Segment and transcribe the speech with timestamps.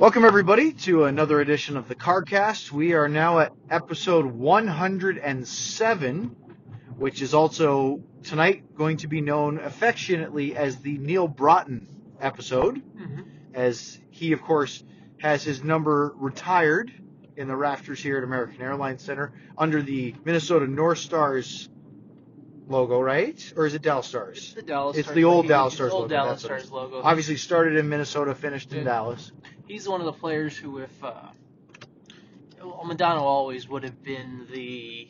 [0.00, 2.72] Welcome everybody to another edition of the CarCast.
[2.72, 6.24] We are now at episode 107,
[6.96, 11.86] which is also tonight going to be known affectionately as the Neal Broten
[12.18, 13.20] episode, mm-hmm.
[13.52, 14.82] as he, of course,
[15.18, 16.90] has his number retired
[17.36, 21.68] in the rafters here at American Airlines Center under the Minnesota North Stars
[22.68, 23.52] logo, right?
[23.54, 24.38] Or is it Dallas Stars?
[24.38, 24.96] It's the Dallas.
[24.96, 25.46] It's Stars the old.
[25.46, 27.02] Dallas Stars Old logo, Dallas that's what it Stars logo.
[27.04, 28.84] Obviously started in Minnesota, finished in Yeah.
[28.84, 29.30] Dallas.
[29.70, 31.12] He's one of the players who, if uh,
[32.60, 35.06] Modano always would have been the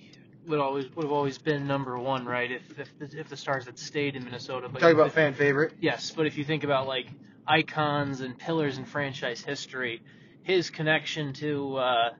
[0.47, 2.51] would always would have always been number one, right?
[2.53, 5.33] If if the, if the Stars had stayed in Minnesota, but Talk about if- fan
[5.33, 5.73] favorite.
[5.81, 7.07] yes, but if you think about like
[7.47, 10.03] icons and pillars in franchise history,
[10.43, 12.11] his connection to uh,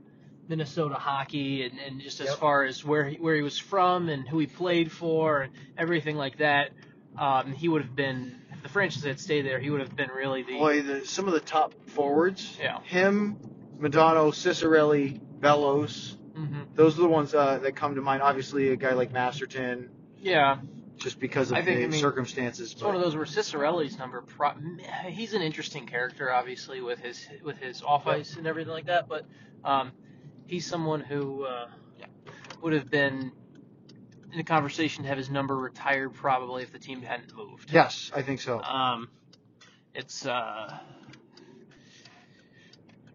[0.49, 2.39] Minnesota hockey and, and just as Yep.
[2.39, 6.17] far as where he, where he was from and who he played for and everything
[6.17, 6.71] like that,
[7.19, 9.59] um, he would have been if the franchise had stayed there.
[9.59, 12.57] He would have been really the Boy, the, some of the top forwards.
[12.61, 12.81] Yeah.
[12.83, 13.37] Him,
[13.79, 16.17] Modano, Ciccarelli, Bellows.
[16.35, 18.23] hmm Those are the ones uh, that come to mind.
[18.23, 20.59] Obviously, a guy like Masterton, yeah.
[20.97, 22.73] just because of I think, the I mean, circumstances.
[22.73, 24.23] It's one of those where Ciccarelli's number.
[24.23, 24.55] Pro-
[25.09, 29.09] he's an interesting character, obviously, with his with his off ice and everything like that.
[29.09, 29.27] But
[29.65, 29.93] um,
[30.47, 31.69] he's someone who uh,
[32.63, 33.33] would have been
[34.33, 37.73] in the conversation to have his number retired probably if the team hadn't moved.
[37.73, 38.63] Yes, I think so.
[38.63, 39.09] Um,
[39.95, 40.79] it's uh,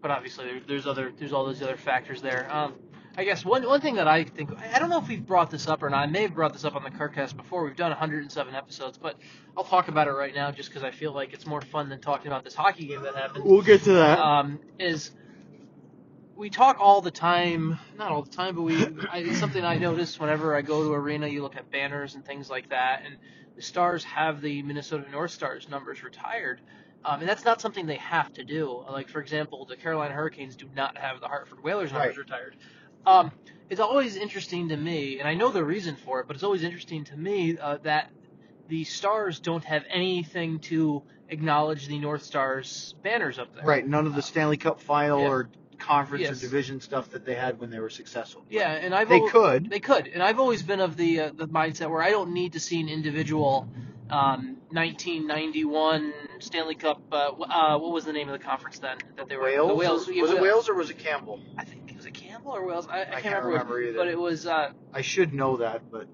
[0.02, 2.48] but obviously there, there's other there's all those other factors there.
[2.52, 2.74] Um,
[3.16, 5.68] I guess one one thing that I think I don't know if we've brought this
[5.68, 6.02] up or not.
[6.02, 7.64] I may have brought this up on the CarCast before.
[7.64, 9.16] We've done 107 episodes, but
[9.56, 12.00] I'll talk about it right now just because I feel like it's more fun than
[12.00, 13.44] talking about this hockey game that happened.
[13.44, 14.18] We'll get to that.
[14.18, 15.12] Um, is
[16.36, 19.78] we talk all the time, not all the time, but we I, it's something I
[19.78, 21.26] notice whenever I go to arena.
[21.26, 23.16] You look at banners and things like that, and
[23.56, 26.60] the Stars have the Minnesota North Stars numbers retired.
[27.04, 28.84] Um, and that's not something they have to do.
[28.90, 32.18] Like, for example, the Carolina Hurricanes do not have the Hartford Whalers numbers Right.
[32.18, 32.56] retired.
[33.06, 33.30] Um,
[33.70, 36.64] it's always interesting to me, and I know the reason for it, but it's always
[36.64, 38.10] interesting to me uh, that
[38.68, 43.64] the Stars don't have anything to acknowledge the North Stars banners up there.
[43.64, 45.28] right, none of the Stanley Cup final Yeah.
[45.28, 46.32] or conference Yes.
[46.38, 48.44] or division stuff that they had when they were successful.
[48.50, 49.70] Yeah, and I've They al- could.
[49.70, 52.54] They could, and I've always been of the uh, the mindset where I don't need
[52.54, 53.68] to see an individual
[54.10, 57.00] um, 1991 Stanley Cup.
[57.12, 59.44] Uh, uh, what was the name of the conference then that they were?
[59.44, 59.68] Wales?
[59.68, 60.08] The Wales.
[60.08, 60.68] Or- was it Wales.
[60.68, 61.40] Or was it Campbell?
[61.56, 62.86] I think it was a Campbell or Wales.
[62.88, 63.98] I, I, can't, can't remember, remember either.
[63.98, 64.46] But it was.
[64.46, 66.06] Uh, I should know that, but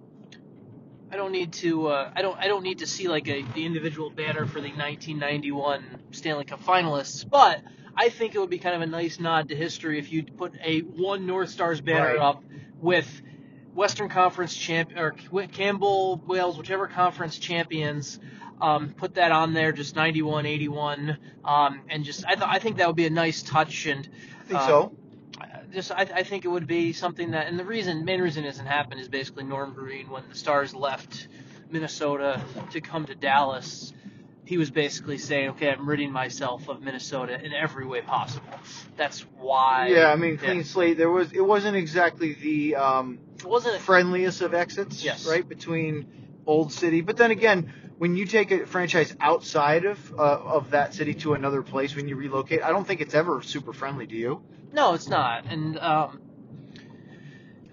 [1.10, 1.88] I don't need to.
[1.88, 2.38] Uh, I don't.
[2.38, 6.62] I don't need to see like a the individual banner for the 1991 Stanley Cup
[6.64, 7.28] finalists.
[7.28, 7.60] But
[7.96, 10.54] I think it would be kind of a nice nod to history if you put
[10.64, 12.18] a one North Stars banner Right.
[12.18, 12.42] up
[12.80, 13.22] with
[13.74, 15.12] Western Conference champ or
[15.52, 18.18] Campbell Wales, whichever conference champions.
[18.60, 22.76] Um, put that on there, just 91, 81, um, and just I, th- I think
[22.76, 24.08] that would be a nice touch and
[24.40, 24.96] I think Uh, so.
[25.72, 28.48] just I, I think it would be something that, and the reason, main reason it
[28.48, 31.26] hasn't happened is basically Norm Green when the Stars left
[31.72, 33.92] Minnesota to come to Dallas.
[34.52, 38.52] He was basically saying, "Okay, I'm ridding myself of Minnesota in every way possible."
[38.98, 39.88] That's why.
[39.88, 40.98] Yeah, I mean, clean slate.
[40.98, 41.32] There was.
[41.32, 43.80] It wasn't exactly the um, It wasn't.
[43.80, 45.26] friendliest of exits, Yes.
[45.26, 46.06] right, between
[46.46, 47.00] Old City.
[47.00, 50.22] But then again, when you take a franchise outside of uh,
[50.56, 53.72] of that city to another place, when you relocate, I don't think it's ever super
[53.72, 54.06] friendly.
[54.06, 54.42] Do you?
[54.70, 55.46] No, it's not.
[55.48, 56.20] And um,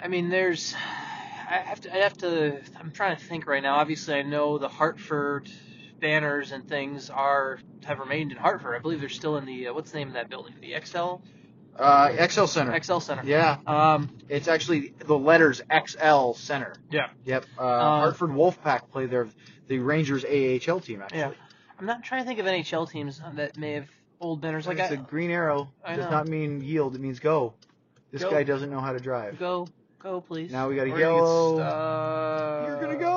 [0.02, 0.74] I mean, there's.
[1.50, 1.94] I have to.
[1.94, 2.62] I have to.
[2.80, 3.76] I'm trying to think right now.
[3.76, 5.52] Obviously, I know the Hartford
[6.00, 8.76] banners and things are have remained in Hartford.
[8.76, 10.54] I believe they're still in the uh, what's the name of that building?
[10.62, 11.16] The XL
[11.78, 12.78] Uh, XL Center.
[12.84, 13.24] XL Center.
[13.26, 14.10] Yeah, Um.
[14.28, 16.74] it's actually the letters XL Center.
[16.92, 17.08] Yeah.
[17.26, 17.46] Yep.
[17.58, 19.28] Uh, Uh, Hartford Wolfpack play there.
[19.68, 21.20] The Rangers AHL team actually.
[21.20, 21.32] Yeah.
[21.80, 23.88] I'm not trying to think of NHL teams that may have
[24.20, 25.72] old banners like I, a green arrow.
[25.86, 26.12] I does know.
[26.12, 26.96] not mean yield.
[26.96, 27.54] It means go.
[28.12, 28.32] This Go.
[28.32, 29.38] guy doesn't know how to drive.
[29.40, 29.68] go
[30.00, 30.52] go please.
[30.52, 32.66] Now we got a We're gonna get yellow.
[32.68, 33.09] You're gonna go.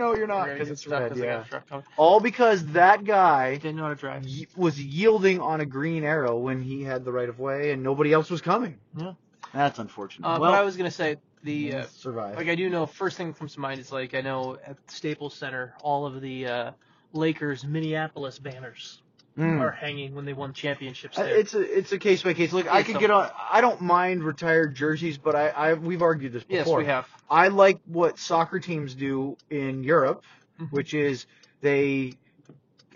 [0.00, 1.10] No, you're not because it's stuck red.
[1.12, 1.40] 'cause I got Yeah.
[1.40, 1.84] a truck coming.
[1.96, 4.24] All because that guy Didn't know how to drive.
[4.24, 7.82] y- was yielding on a green arrow when he had the right of way and
[7.82, 8.78] nobody else was coming.
[8.96, 9.12] Yeah.
[9.52, 10.26] That's unfortunate.
[10.26, 12.36] Uh, well, but I was gonna say the uh, survive.
[12.36, 14.76] like I do know first thing that comes to mind is like I know at
[14.90, 16.70] Staples Center all of the uh,
[17.12, 19.02] Lakers Minneapolis banners
[19.38, 19.60] Mm.
[19.60, 21.28] are hanging when they won championships there.
[21.28, 22.52] It's a it's a case by case.
[22.52, 23.30] Look, I could get on.
[23.50, 26.80] I don't mind retired jerseys, but I, I we've argued this before.
[26.80, 27.06] yes, we have.
[27.30, 30.24] I like what soccer teams do in Europe,
[30.60, 30.72] Mhm.
[30.72, 31.26] which is
[31.60, 32.14] they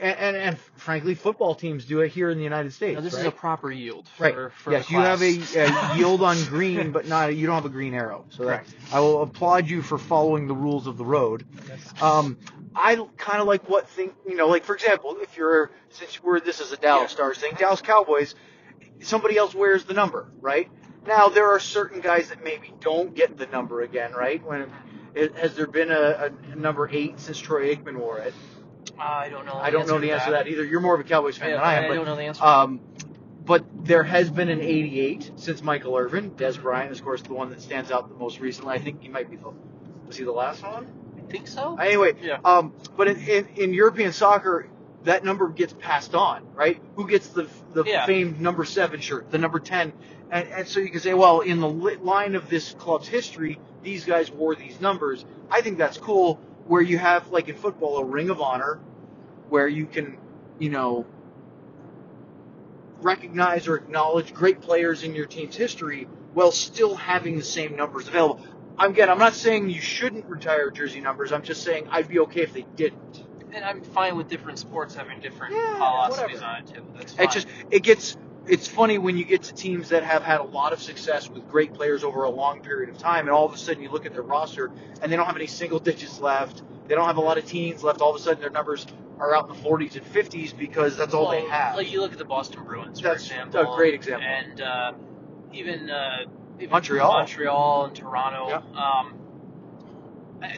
[0.00, 2.96] and, and and frankly football teams do it here in the United States.
[2.96, 3.20] Now, this right?
[3.20, 4.08] is a proper yield.
[4.08, 4.52] For, Right.
[4.52, 7.70] For yes, you have a, a yield on green, but not you don't have a
[7.70, 8.24] green arrow.
[8.30, 11.44] So that, I will applaud you for following the rules of the road.
[12.00, 12.38] Um,
[12.74, 16.40] I kind of like what thing you know, like for example, if you're since we're
[16.40, 17.16] this is a Dallas Yeah.
[17.16, 18.34] Stars thing, Dallas Cowboys.
[19.00, 20.68] somebody else wears the number, right?
[21.06, 24.44] Now there are certain guys that maybe don't get the number again, right?
[24.44, 24.70] When
[25.14, 28.34] it, has there been a, a number eight since Troy Aikman wore it?
[28.98, 29.54] I don't know.
[29.54, 30.64] I don't know the answer to that either.
[30.64, 32.22] You're more of a Cowboys fan Yeah, than I am, I but don't know the
[32.22, 32.44] answer.
[32.44, 32.80] um,
[33.44, 36.30] but there has been an 88 since Michael Irvin.
[36.30, 38.72] Dez Bryant is, of course, the one that stands out the most recently.
[38.74, 39.52] I think he might be the
[40.06, 40.86] was he the last one?
[41.18, 41.76] I think so.
[41.78, 42.38] Anyway, Yeah.
[42.44, 44.68] um, but in, in, in European soccer,
[45.04, 46.80] that number gets passed on, right?
[46.96, 48.06] Who gets the the Yeah.
[48.06, 49.92] famed number seven shirt, the number ten,
[50.30, 54.04] and, and so you can say, well, in the line of this club's history, these
[54.04, 55.24] guys wore these numbers.
[55.50, 56.40] I think that's cool.
[56.66, 58.78] Where you have, like in football, a ring of honor,
[59.48, 60.16] where you can,
[60.58, 61.06] you know,
[63.00, 68.08] recognize or acknowledge great players in your team's history while still having the same numbers
[68.08, 68.44] available.
[68.78, 71.32] I'm again, I'm not saying you shouldn't retire jersey numbers.
[71.32, 73.24] I'm just saying I'd be okay if they didn't.
[73.52, 76.44] and I'm fine with different sports having different Yeah, philosophies whatever.
[76.44, 76.84] on it too.
[76.96, 77.26] That's fine.
[77.26, 78.16] It just it gets
[78.46, 81.48] it's funny when you get to teams that have had a lot of success with
[81.48, 84.06] great players over a long period of time, and all of a sudden you look
[84.06, 84.70] at their roster
[85.02, 86.62] and they don't have any single digits left.
[86.86, 88.00] They don't have a lot of teens left.
[88.00, 88.86] All of a sudden their numbers
[89.18, 91.76] are out in the 40s and 50s because that's all they have.
[91.76, 93.72] Like you look at the Boston Bruins, for That's example.
[93.72, 94.26] a great example.
[94.26, 94.92] And uh,
[95.52, 96.24] even, uh,
[96.58, 97.12] even Montreal.
[97.12, 98.62] Montreal and Toronto.
[98.76, 99.14] Um,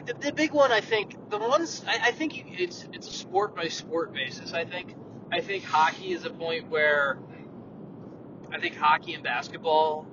[0.05, 3.13] the, the big one, I think, the ones I, I think you, it's it's a
[3.13, 4.53] sport by sport basis.
[4.53, 4.95] I think
[5.31, 7.17] I think hockey is a point where
[8.51, 10.05] I think hockey and basketball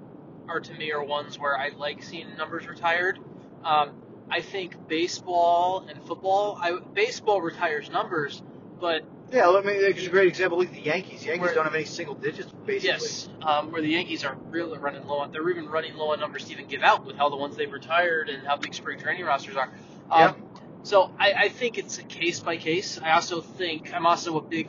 [0.48, 3.18] are to me are ones where I like seeing numbers retired.
[3.64, 3.92] Um,
[4.30, 8.42] I think baseball and football, I, baseball retires numbers,
[8.80, 9.72] but yeah, let me.
[9.72, 10.58] It's a great example.
[10.58, 11.20] Look at the Yankees.
[11.20, 12.88] The Yankees Where- don't have any single digits basically.
[12.88, 15.32] Yes, um, where the Yankees are really running low on.
[15.32, 17.72] They're even running low on numbers to even give out with how the ones they've
[17.72, 19.70] retired and how big spring training rosters are.
[20.10, 20.34] Um, Yeah.
[20.82, 22.98] So I, I think it's a case by case.
[23.02, 24.68] I also think I'm also a big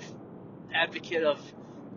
[0.74, 1.40] advocate of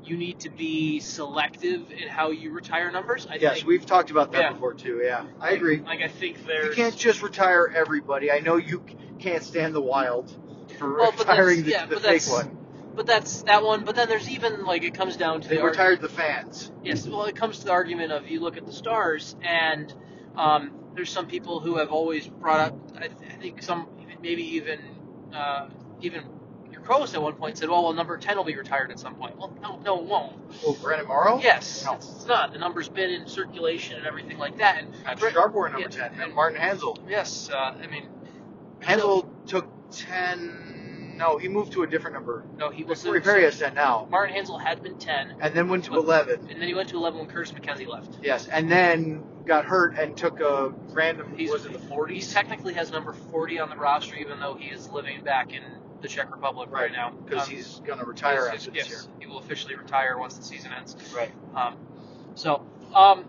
[0.09, 3.27] you need to be selective in how you retire numbers.
[3.31, 4.53] I Yes, think, we've talked about that Yeah.
[4.53, 5.01] before too.
[5.05, 5.79] Yeah, I agree.
[5.81, 8.31] Like I think there's You can't just retire everybody.
[8.33, 8.83] I know you
[9.19, 10.33] can't stand the wild
[10.79, 12.57] for Well, retiring the, yeah, the fake one.
[12.95, 13.85] but that's that one.
[13.85, 16.73] But then there's even like it comes down to They the arg- retired the fans.
[16.83, 19.93] Yes, well, it comes to the argument of you look at the stars, and
[20.37, 22.79] um, there's some people who have always brought up.
[23.01, 23.89] I, I think some,
[24.23, 24.81] maybe even
[25.35, 25.69] uh,
[26.01, 26.25] even
[26.89, 29.37] co-host at one point said, "Well, well, number ten will be retired at some point."
[29.39, 30.33] Well, no, no, it won't.
[30.67, 31.39] Oh, Brenden Morrow?
[31.43, 31.95] Yes, No.
[31.95, 32.53] it's, it's not.
[32.53, 34.83] The number's been in circulation and everything like that.
[35.07, 36.21] And Sharp number yeah, 10.
[36.21, 36.99] And Martin Hanzal.
[37.09, 38.09] Yes, uh, I mean,
[38.81, 41.15] Hanzal took 10.
[41.19, 42.45] No, he moved to a different number.
[42.59, 43.03] no, he was.
[43.03, 44.07] Corey Perry has 10 now.
[44.09, 46.41] Martin Hanzal had been ten, And then went to But- 11.
[46.49, 48.19] and then he went to eleven when Curtis McKenzie left.
[48.23, 48.47] Yes.
[48.47, 51.35] And then got hurt and took a random.
[51.37, 52.25] He's- was it the forties.
[52.27, 52.35] He 40s?
[52.35, 55.63] technically has number 40 on the roster, even though he is living back in
[56.01, 57.11] the Czech Republic right, Right, now.
[57.11, 58.99] Because Um, he's going to retire after this yes, year.
[59.21, 60.97] he will officially retire once the season ends.
[61.15, 61.31] Right.
[61.55, 61.77] Um,
[62.35, 62.63] so,
[62.95, 63.25] um,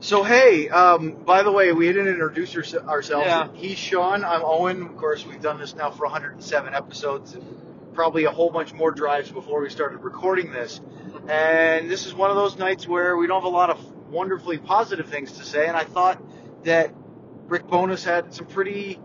[0.00, 3.26] So hey, um, by the way, we didn't introduce ourse- ourselves.
[3.26, 3.48] Yeah.
[3.54, 4.22] He's Sean.
[4.24, 4.82] I'm Owen.
[4.82, 7.44] Of course, we've done this now for 107 episodes, and
[7.94, 10.80] probably a whole bunch more drives before we started recording this.
[11.28, 14.58] And this is one of those nights where we don't have a lot of wonderfully
[14.58, 15.66] positive things to say.
[15.66, 16.22] And I thought
[16.62, 16.92] that
[17.48, 19.00] Rick Bowness had some pretty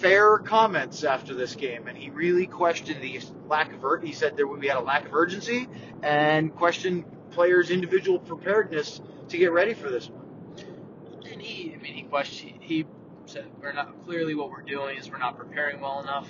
[0.00, 4.02] fair comments after this game, and he really questioned the lack of.
[4.02, 5.68] He said there we had a lack of urgency,
[6.02, 10.26] and questioned players' individual preparedness to get ready for this one.
[11.30, 12.86] and he, I mean, he questioned, he
[13.26, 16.28] said, we're not, clearly what we're doing is we're not preparing well enough.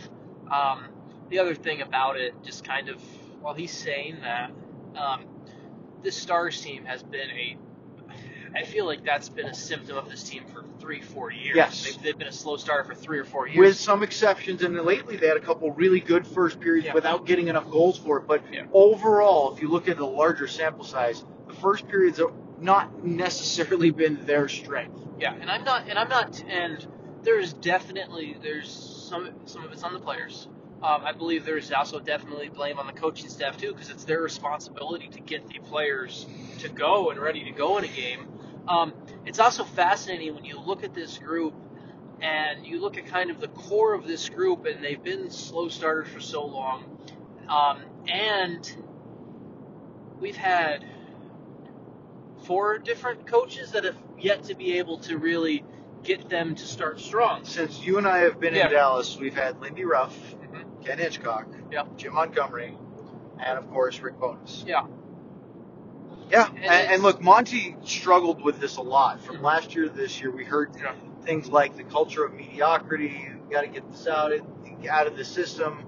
[0.50, 0.87] Um,
[1.29, 3.00] the other thing about it, just kind of,
[3.41, 4.50] while he's saying that,
[4.97, 5.26] um,
[6.02, 7.57] this Stars team has been a,
[8.55, 11.57] I feel like that's been a symptom of this team for three, four years.
[11.57, 11.85] Yes.
[11.85, 13.59] They've, they've been a slow starter for three or four years.
[13.59, 14.62] with some exceptions.
[14.62, 16.95] And lately, they had a couple really good first periods Yeah.
[16.95, 18.26] without getting enough goals for it.
[18.26, 18.65] But Yeah.
[18.73, 23.91] overall, if you look at the larger sample size, the first periods have not necessarily
[23.91, 24.99] been their strength.
[25.19, 26.87] Yeah, and I'm not, and I'm not, and
[27.23, 30.49] there's definitely there's some some of it's on the players.
[30.83, 34.21] Um, I believe there's also definitely blame on the coaching staff too, because it's their
[34.21, 36.26] responsibility to get the players
[36.59, 38.28] to go and ready to go in a game.
[38.68, 38.92] Um,
[39.25, 41.54] it's also fascinating when you look at this group
[42.21, 45.68] and you look at kind of the core of this group, and they've been slow
[45.68, 46.99] starters for so long,
[47.49, 48.76] um, and
[50.21, 50.85] we've had
[52.45, 55.64] four different coaches that have yet to be able to really
[56.04, 57.45] get them to start strong.
[57.45, 58.66] Since you and I have been Yeah.
[58.66, 60.16] in Dallas, we've had Lindy Ruff.
[60.87, 61.83] Ken Hitchcock, Yeah.
[61.97, 62.76] Jim Montgomery,
[63.45, 64.64] and of course Rick Bowness.
[64.66, 64.87] Yeah.
[66.31, 69.43] Yeah, And and, and look, Monty struggled with this a lot from Mhm.
[69.43, 70.31] last year to this year.
[70.31, 70.93] We heard Yeah.
[71.23, 73.28] things like the culture of mediocrity.
[73.28, 74.33] You got to get this out
[74.88, 75.85] out of the system.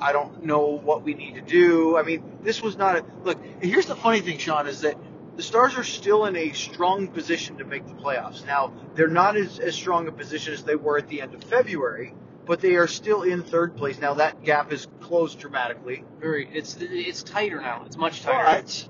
[0.00, 1.96] I don't know what we need to do.
[1.96, 3.38] I mean, this was not a look.
[3.60, 4.96] Here's the funny thing, Sean, is that
[5.36, 8.44] the Stars are still in a strong position to make the playoffs.
[8.44, 11.42] Now, they're not as, as strong a position as they were at the end of
[11.44, 12.14] February,
[12.46, 14.00] but they are still in third place.
[14.00, 16.04] Now, that gap is closed dramatically.
[16.20, 17.84] Very, it's it's tighter now.
[17.86, 18.62] It's much tighter.
[18.62, 18.88] But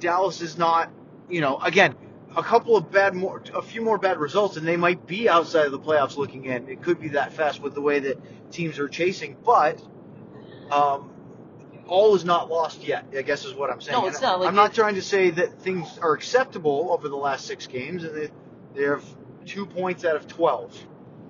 [0.00, 0.90] Dallas is not,
[1.28, 1.94] you know, again,
[2.36, 5.66] a couple of bad more, a few more bad results, and they might be outside
[5.66, 6.68] of the playoffs looking in.
[6.68, 9.82] It could be that fast with the way that teams are chasing, but
[10.70, 11.10] um,
[11.86, 13.06] all is not lost yet.
[13.16, 13.98] I guess is what I'm saying.
[13.98, 17.16] No, it's not, like I'm not trying to say that things are acceptable over the
[17.16, 18.28] last six games, and they,
[18.74, 19.04] they have
[19.46, 20.76] two points out of twelve.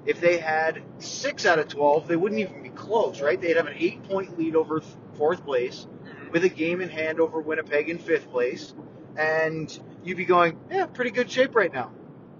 [0.08, 3.38] If they had six out of twelve, they wouldn't even be close, right?
[3.38, 4.80] They'd have an eight-point lead over
[5.18, 6.32] fourth place Mhm.
[6.32, 8.72] with a game in hand over Winnipeg in fifth place,
[9.18, 11.90] and you'd be going, yeah, pretty good shape right now.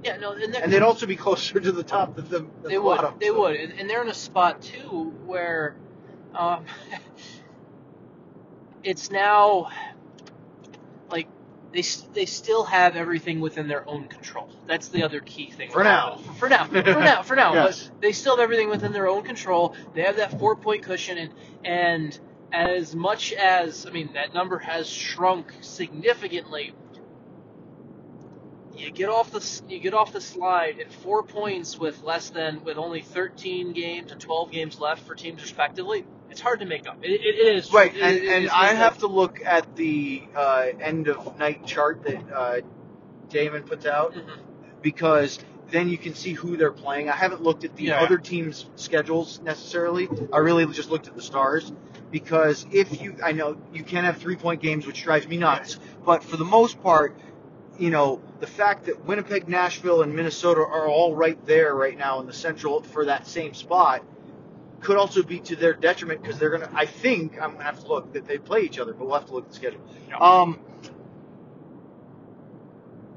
[0.03, 2.75] Yeah, no, and, And they'd also be closer to the top than the, than they
[2.77, 3.15] the would, bottom.
[3.21, 3.39] they so.
[3.41, 5.77] would, and, and they're in a spot too where,
[6.35, 6.65] um,
[8.83, 9.69] it's now
[11.11, 11.29] like
[11.73, 11.83] they
[12.15, 14.49] they still have everything within their own control.
[14.67, 15.71] That's the other key thing.
[15.71, 16.19] For now.
[16.39, 16.65] For now.
[16.65, 17.23] For now.
[17.23, 17.53] For now.
[17.55, 17.89] Yes.
[17.89, 19.75] But they still have everything within their own control.
[19.95, 21.31] They have that four point cushion, and
[21.65, 22.19] and
[22.53, 26.73] as much as I mean that number has shrunk significantly.
[28.79, 32.63] You get off the you get off the slide at four points with less than
[32.63, 36.05] with only 13 games and 12 games left for teams respectively.
[36.31, 36.99] It's hard to make up.
[37.03, 39.41] It, it, it is Right, it- and, it and is- I it's- have to look
[39.45, 42.61] at the uh, end of night chart that uh,
[43.29, 44.23] Damon puts out Mhm.
[44.81, 45.39] because
[45.71, 47.11] then you can see who they're playing.
[47.11, 48.01] I haven't looked at the Yeah.
[48.01, 50.09] other teams' schedules necessarily.
[50.33, 51.73] I really just looked at the stars
[52.11, 55.79] because if you, I know you can have three point games, which drives me nuts,
[56.07, 57.19] but for the most part,
[57.79, 62.21] you know, the fact that Winnipeg, Nashville, and Minnesota are all right there right now
[62.21, 64.03] in the central for that same spot
[64.81, 66.71] could also be to their detriment because they're gonna.
[66.75, 69.27] I think I'm gonna have to look that they play each other, but we'll have
[69.29, 69.81] to look at the schedule.
[70.09, 70.19] Yeah.
[70.19, 70.61] Um,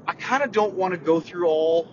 [0.06, 1.88] I kind of don't want to go through all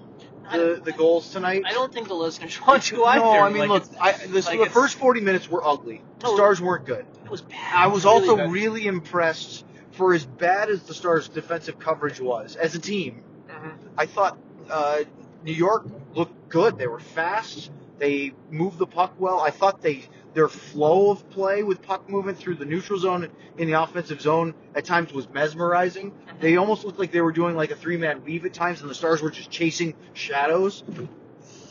[0.51, 1.63] the, the goals tonight.
[1.65, 3.19] I don't think the listeners want to either.
[3.23, 6.01] No, I mean, Like, look, I, this, like the first 40 minutes were ugly.
[6.19, 6.27] The.
[6.33, 7.05] Stars weren't good.
[7.23, 7.75] it was bad.
[7.75, 8.51] I was Really also bad.
[8.51, 9.65] really impressed
[9.99, 13.21] for as bad as the Stars' defensive coverage was as a team.
[13.49, 13.73] Mhm.
[13.97, 14.37] I thought
[14.69, 14.99] uh,
[15.43, 16.77] New York looked good.
[16.77, 17.69] They were fast.
[17.97, 19.41] They moved the puck well.
[19.41, 23.27] I thought they their flow of play with puck movement through the neutral zone
[23.57, 26.13] in the offensive zone at times was mesmerizing.
[26.39, 28.89] They almost looked like they were doing like a three man weave at times, and
[28.89, 30.81] the Stars were just chasing shadows.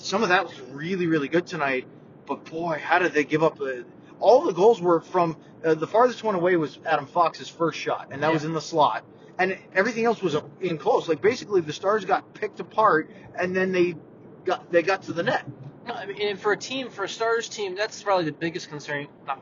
[0.01, 1.87] Some of that was really really good tonight.
[2.27, 3.59] But boy, how did they give up?
[3.63, 3.85] A,
[4.21, 8.09] all the goals were from uh, the farthest one away was Adam Fox's first shot,
[8.11, 9.05] and that was in the slot.
[9.39, 11.09] And everything else was in close.
[11.09, 13.95] Like basically, the Stars got picked apart, and then they
[14.45, 15.45] got they got to the net.
[15.87, 18.69] No, I mean, and for a team, for a Stars team, that's probably the biggest
[18.69, 19.07] concern.
[19.27, 19.41] Not,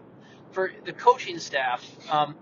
[0.52, 2.36] for the coaching staff, um,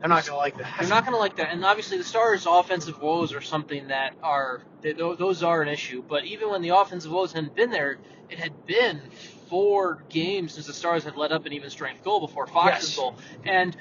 [0.00, 0.72] They're not gonna like that.
[0.78, 1.52] they're not going to like that.
[1.52, 6.02] And obviously, the Stars' offensive woes are something that are they, those are an issue.
[6.08, 7.98] But even when the offensive woes hadn't been there,
[8.30, 9.00] it had been
[9.48, 12.96] four games since the Stars had let up an even strength goal before Fox's Yes.
[12.96, 13.16] goal.
[13.44, 13.76] And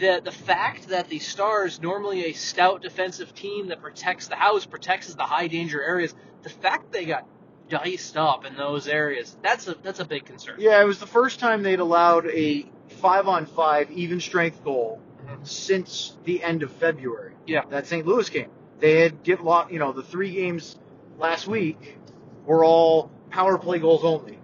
[0.00, 4.66] the the fact that the Stars, normally a stout defensive team that protects the house,
[4.66, 7.26] protects the high danger areas, the fact they got
[7.68, 10.56] diced up in those areas, that's a that's a big concern.
[10.58, 15.00] Yeah, it was the first time they'd allowed a five on five even strength goal
[15.26, 15.46] Mhm.
[15.46, 17.32] since the end of February.
[17.46, 17.62] Yeah.
[17.70, 18.06] that St.
[18.06, 18.50] Louis game.
[18.80, 19.70] They had get lot.
[19.72, 20.76] You know, the three games
[21.18, 21.98] last week
[22.44, 24.38] were all power play goals only,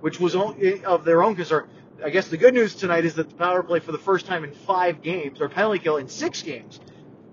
[0.00, 1.68] which was of their own concern.
[2.04, 4.44] I guess the good news tonight is that the power play for the first time
[4.44, 6.80] in five games, or penalty kill in six games,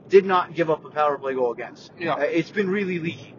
[0.09, 1.91] did not give up a power play goal against.
[1.97, 2.15] Yeah.
[2.15, 3.33] Uh, it's been really leaky.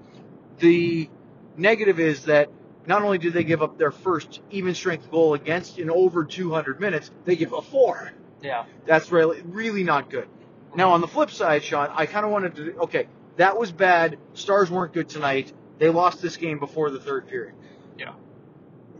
[0.58, 1.08] The
[1.56, 2.50] negative is that
[2.86, 6.80] not only did they give up their first even strength goal against in over 200
[6.80, 8.12] minutes, they give up four.
[8.42, 8.64] Yeah.
[8.86, 10.28] That's really really not good.
[10.74, 12.76] Now on the flip side, Sean, I kind of wanted to.
[12.82, 14.18] Okay, that was bad.
[14.34, 15.52] Stars weren't good tonight.
[15.78, 17.54] They lost this game before the third period.
[17.98, 18.12] Yeah.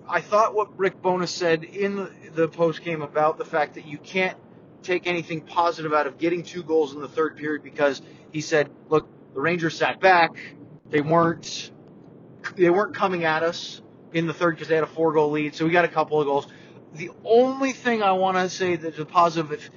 [0.09, 3.99] I thought what Rick Bowness said in the, post game about the fact that you
[3.99, 4.37] can't
[4.83, 8.01] take anything positive out of getting two goals in the third period because
[8.33, 10.31] he said, look, the Rangers sat back.
[10.89, 11.71] They weren't
[12.57, 13.83] they weren't coming at us
[14.15, 16.21] in the third because they had a four goal lead, so we got a couple
[16.21, 16.47] of goals.
[16.95, 19.71] The only thing I want to say that's a positive, if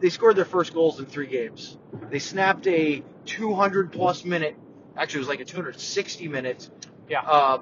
[0.00, 1.78] they scored their first goals in three games,
[2.10, 4.56] they snapped a 200 plus minute,
[4.96, 6.68] actually it was like a 260 minute,
[7.08, 7.22] Yeah.
[7.22, 7.58] uh,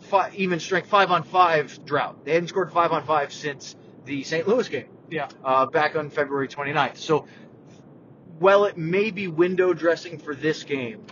[0.00, 2.24] fi even strength five on five drought.
[2.24, 4.46] They hadn't scored five on five since the St.
[4.48, 5.28] Louis game Yeah.
[5.44, 6.96] uh, back on February 29th.
[6.96, 7.26] So,
[8.38, 11.02] while it may be window dressing for this game,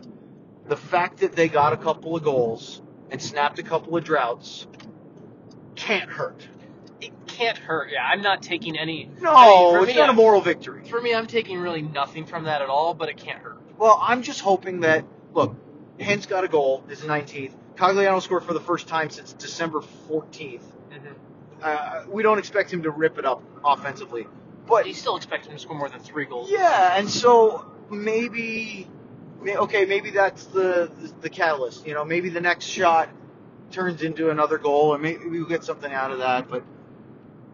[0.66, 2.80] the fact that they got a couple of goals
[3.11, 4.66] and snapped a couple of droughts
[5.76, 6.47] can't hurt.
[7.00, 7.90] It can't hurt.
[7.92, 9.11] Yeah, I'm not taking any.
[9.21, 10.85] No, I mean, it's me, not a I'm- moral victory.
[10.88, 13.59] For me, I'm taking really nothing from that at all, but it can't hurt.
[13.78, 15.04] Well, I'm just hoping that
[15.35, 15.54] look,
[15.99, 16.83] Hintz got a goal.
[16.88, 17.52] His 19th.
[17.78, 20.61] Cogliano scored for the first time since December 14th.
[21.62, 24.26] Uh, we don't expect him to rip it up offensively,
[24.66, 26.50] but you still expect him to score more than three goals.
[26.50, 28.88] yeah, and so maybe,
[29.40, 31.87] may- okay, maybe that's the, the catalyst.
[31.87, 33.08] You know, maybe the next shot
[33.70, 36.49] turns into another goal, or maybe we'll get something out of that.
[36.49, 36.62] But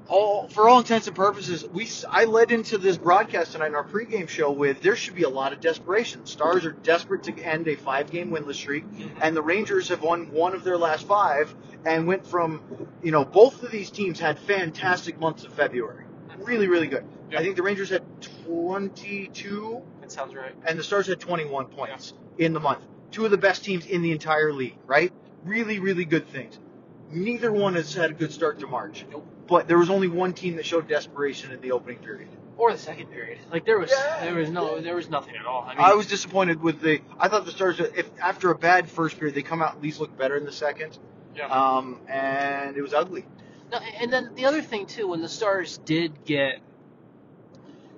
[0.08, 3.84] all for all intents and purposes, we I led into this broadcast tonight in our
[3.84, 6.26] pregame show with there should be a lot of desperation.
[6.26, 9.18] Stars are desperate to end a five-game winless streak, mm-hmm.
[9.22, 13.24] and the Rangers have won one of their last five and went from, you know,
[13.24, 16.04] both of these teams had fantastic months of February,
[16.38, 17.04] really, really good.
[17.30, 17.40] Yeah.
[17.40, 18.02] I think the Rangers had
[18.46, 20.54] 22 That sounds right.
[20.66, 22.80] and the Stars had 21 points in the month.
[23.10, 25.12] Two of the best teams in the entire league, right?
[25.44, 26.58] Really, really good things.
[27.10, 29.04] Neither one has had a good start to March.
[29.10, 29.26] Nope.
[29.46, 32.28] But there was only one team that showed desperation in the opening period.
[32.56, 33.38] Or the second period.
[33.50, 34.24] Like there was, Yeah.
[34.24, 35.64] there was no, there was nothing at all.
[35.66, 37.00] I mean, I was disappointed with the.
[37.18, 40.00] I thought the Stars, if after a bad first period, they come out at least
[40.00, 40.96] look better in the second.
[41.36, 41.46] Yeah.
[41.48, 43.26] Um, and it was ugly.
[43.72, 46.60] No, and then the other thing too, when the Stars did get,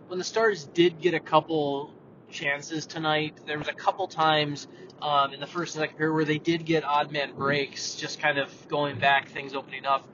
[0.08, 1.92] when the Stars did get a couple
[2.30, 4.68] chances tonight, there was a couple times
[5.02, 8.20] um, in the first and second period where they did get odd man breaks, just
[8.20, 10.08] kind of going back, things opening up,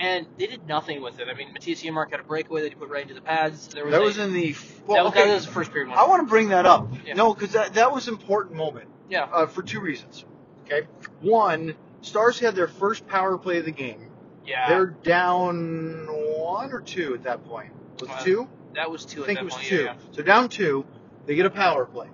[0.00, 1.28] and they did nothing with it.
[1.28, 3.68] I mean, Mattias Janmark had a breakaway that he put right into the pads.
[3.68, 4.56] There was that a- was in the.
[4.86, 5.28] Well, that, was, okay.
[5.28, 5.98] that was the first period one.
[5.98, 6.88] I want to bring that up.
[7.06, 7.14] Yeah.
[7.14, 8.88] No, because that, that was an important moment.
[9.08, 10.24] yeah, uh, for two reasons.
[10.64, 10.86] Okay,
[11.20, 14.10] one, Stars had their first power play of the game.
[14.46, 17.72] yeah, They're down one or two at that point.
[18.00, 18.48] Was it two?
[18.74, 19.22] that was two.
[19.24, 19.66] I think at it was point.
[19.66, 19.82] two.
[19.84, 20.86] Yeah, So down two,
[21.26, 22.08] they get a power play.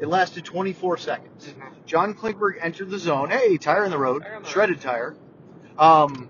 [0.00, 1.46] It lasted 24 seconds.
[1.56, 1.64] yeah.
[1.64, 1.86] Mhm.
[1.86, 3.30] John Klingberg entered the zone.
[3.30, 5.14] Hey, tire in the road, shredded tire.
[5.78, 6.28] Um,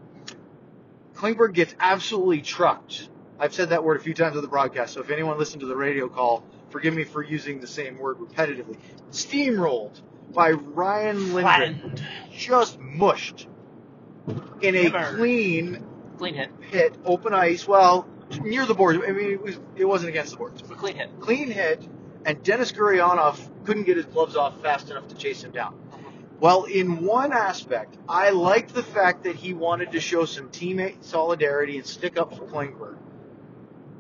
[1.23, 3.09] Klingberg gets absolutely trucked.
[3.39, 5.69] I've said that word a few times on the broadcast, so if anyone listened to
[5.69, 8.77] the radio call, forgive me for using the same word repetitively.
[9.13, 10.01] Steamrolled
[10.33, 11.79] by Ryan Lindgren.
[11.79, 12.07] Flattened.
[12.37, 13.47] Just mushed
[14.63, 15.17] in a Hammer.
[15.17, 15.87] clean
[16.19, 16.51] Clean hit.
[16.71, 18.09] hit, open ice, well,
[18.43, 19.01] near the board.
[19.07, 20.61] I mean, it, was, it wasn't against the boards.
[20.61, 21.21] A clean hit.
[21.21, 21.87] Clean hit,
[22.27, 25.82] and Denis Gurianov couldn't get his gloves off fast enough to chase him down.
[26.43, 31.05] Well, in one aspect, I liked the fact that he wanted to show some teammate
[31.05, 32.97] solidarity and stick up for Klingberg.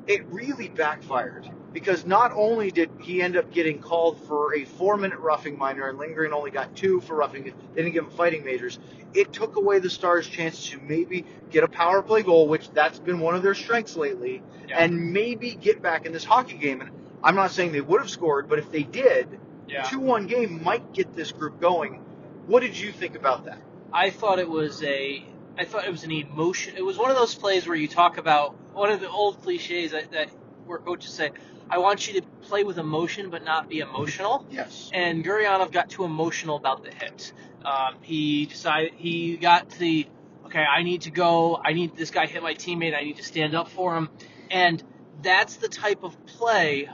[0.08, 5.20] It really backfired because not only did he end up getting called for a four-minute
[5.20, 8.80] roughing minor, and Lindgren only got two for roughing they didn't give him fighting majors.
[9.14, 12.98] It took away the Stars' chance to maybe get a power play goal, which that's
[12.98, 14.78] been one of their strengths lately, Yeah.
[14.82, 16.80] and maybe get back in this hockey game.
[16.80, 16.90] And
[17.22, 19.28] I'm not saying they would have scored, but if they did,
[19.68, 19.82] Yeah.
[19.84, 22.00] two one game might get this group going.
[22.46, 23.58] What did you think about that?
[23.92, 25.24] I thought it was a
[25.58, 26.76] I thought it was an emotion.
[26.76, 29.90] It was one of those plays where you talk about one of the old cliches
[29.92, 30.30] that, that
[30.66, 31.30] where coaches say,
[31.68, 34.90] "I want you to play with emotion, but not be emotional." Yes.
[34.94, 37.32] And Gurianov got too emotional about the hit.
[37.64, 40.06] Um, he decided he got the
[40.46, 40.64] okay.
[40.64, 41.60] I need to go.
[41.62, 42.96] I need this guy hit my teammate.
[42.96, 44.08] I need to stand up for him.
[44.50, 44.82] And
[45.20, 46.88] that's the type of play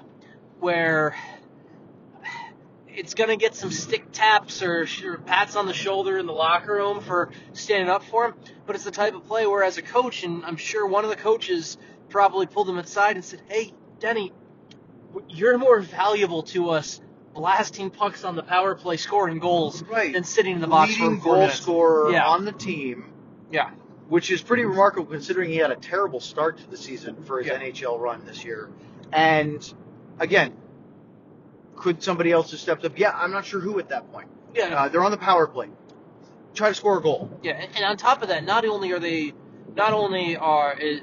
[0.61, 1.17] where
[2.99, 6.33] it's going to get some stick taps or, or pats on the shoulder in the
[6.33, 8.35] locker room for standing up for him.
[8.67, 11.11] But it's the type of play where, as a coach, and I'm sure one of
[11.11, 14.33] the coaches probably pulled him aside and said, "Hey, Denny,
[15.29, 17.01] you're more valuable to us
[17.35, 20.13] blasting pucks on the power play, scoring goals, Right.
[20.13, 22.27] than sitting in the box for Leading four goal minutes." scorer Yeah.
[22.27, 23.13] on the team,
[23.53, 23.71] Yeah,
[24.09, 27.47] which is pretty remarkable considering he had a terrible start to the season for his
[27.47, 27.59] Yeah.
[27.61, 28.71] NHL run this year.
[29.13, 29.63] And
[30.19, 30.53] again,
[31.79, 32.99] could somebody else have stepped up?
[32.99, 34.29] Yeah, I'm not sure who at that point.
[34.55, 34.67] yeah.
[34.85, 35.69] Uh, they're on the power play.
[36.55, 37.31] Try to score a goal.
[37.43, 39.33] Yeah, and, on top of that, not only are they,
[39.77, 41.01] not only are is,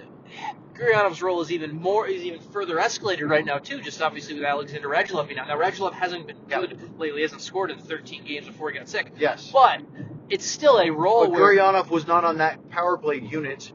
[0.73, 3.79] Gurianov's role is even more is even further escalated right now too.
[3.79, 5.47] Just obviously with Alexander Radulov being out.
[5.47, 6.59] Now Radulov hasn't been Yeah.
[6.61, 7.19] good lately.
[7.19, 9.13] He hasn't scored in 13 games before he got sick.
[9.17, 9.49] Yes.
[9.53, 9.81] But
[10.29, 13.71] it's still a role But where Gurianov was not on that power play unit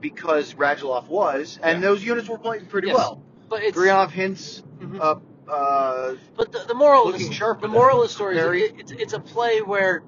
[0.00, 1.88] because Radulov was, and Yeah.
[1.88, 2.96] those units were playing pretty Yes.
[2.98, 3.22] well.
[3.48, 5.00] but it's Gurianov Hintz Mhm.
[5.00, 5.14] uh,
[5.48, 8.42] uh, But the, the moral of Looking the, sharp the moral of the story is
[8.42, 10.02] Very- it, it's it's a play where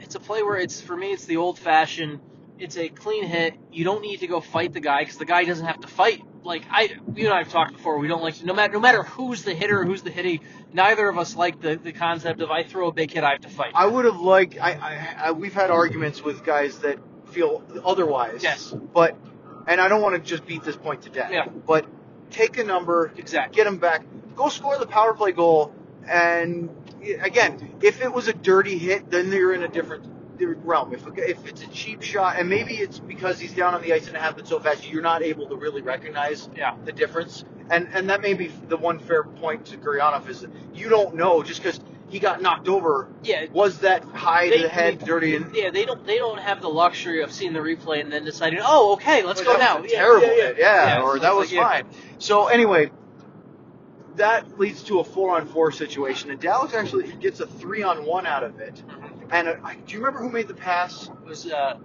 [0.00, 2.20] it's a play where it's for me it's the old fashioned
[2.58, 5.44] it's a clean hit you don't need to go fight the guy because the guy
[5.44, 8.42] doesn't have to fight like I you and I have talked before we don't like
[8.44, 10.40] no matter no matter who's the hitter who's the hitty
[10.72, 13.40] neither of us like the, the concept of I throw a big hit I have
[13.40, 14.56] to fight I would have liked.
[14.60, 16.98] I, I, I we've had arguments with guys that
[17.30, 18.42] feel otherwise.
[18.42, 18.74] Yes.
[18.94, 19.16] But
[19.66, 21.30] and I don't want to just beat this point to death.
[21.30, 21.46] Yeah.
[21.48, 21.86] But
[22.30, 24.04] take a number, exactly get them back,
[24.38, 25.74] go score the power play goal,
[26.08, 26.70] and
[27.20, 30.04] again, if it was a dirty hit, then you're in a different
[30.64, 30.94] realm.
[30.94, 34.06] If if it's a cheap shot, and maybe it's because he's down on the ice
[34.06, 36.74] and it happened so fast, you're not able to really recognize Yeah.
[36.84, 37.44] the difference.
[37.70, 41.16] And and that may be the one fair point to Gurianov is that you don't
[41.16, 43.08] know just because he got knocked over.
[43.24, 43.46] Yeah.
[43.52, 46.62] Was that high to the head, they- dirty, and Yeah, they don't they don't have
[46.62, 49.74] the luxury of seeing the replay and then deciding, oh, okay, let's Well, go that
[49.76, 49.82] now.
[49.82, 50.42] was a Yeah, terrible yeah, yeah.
[50.46, 51.68] hit, yeah, Yeah, or that was like, yeah.
[51.68, 51.84] fine.
[52.18, 52.90] So anyway,
[54.18, 58.74] that leads to a four-on-four situation, and Dallas actually gets a three-on-one out of it.
[58.86, 59.28] Mhm.
[59.30, 59.54] And uh,
[59.86, 61.08] do you remember who made the pass?
[61.08, 61.78] It was uh,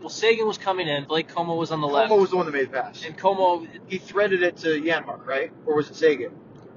[0.00, 1.04] well, Seguin was coming in.
[1.04, 3.04] Blake Comeau was on the left, Comeau was the one that made the pass.
[3.04, 5.50] and Comeau He threaded it to Janmark, right?
[5.66, 6.30] Or was it Seguin?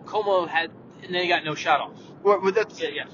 [0.05, 0.71] Comeau had,
[1.03, 1.93] and then he got no shot off.
[2.23, 3.05] Well, but that's Yeah, yeah.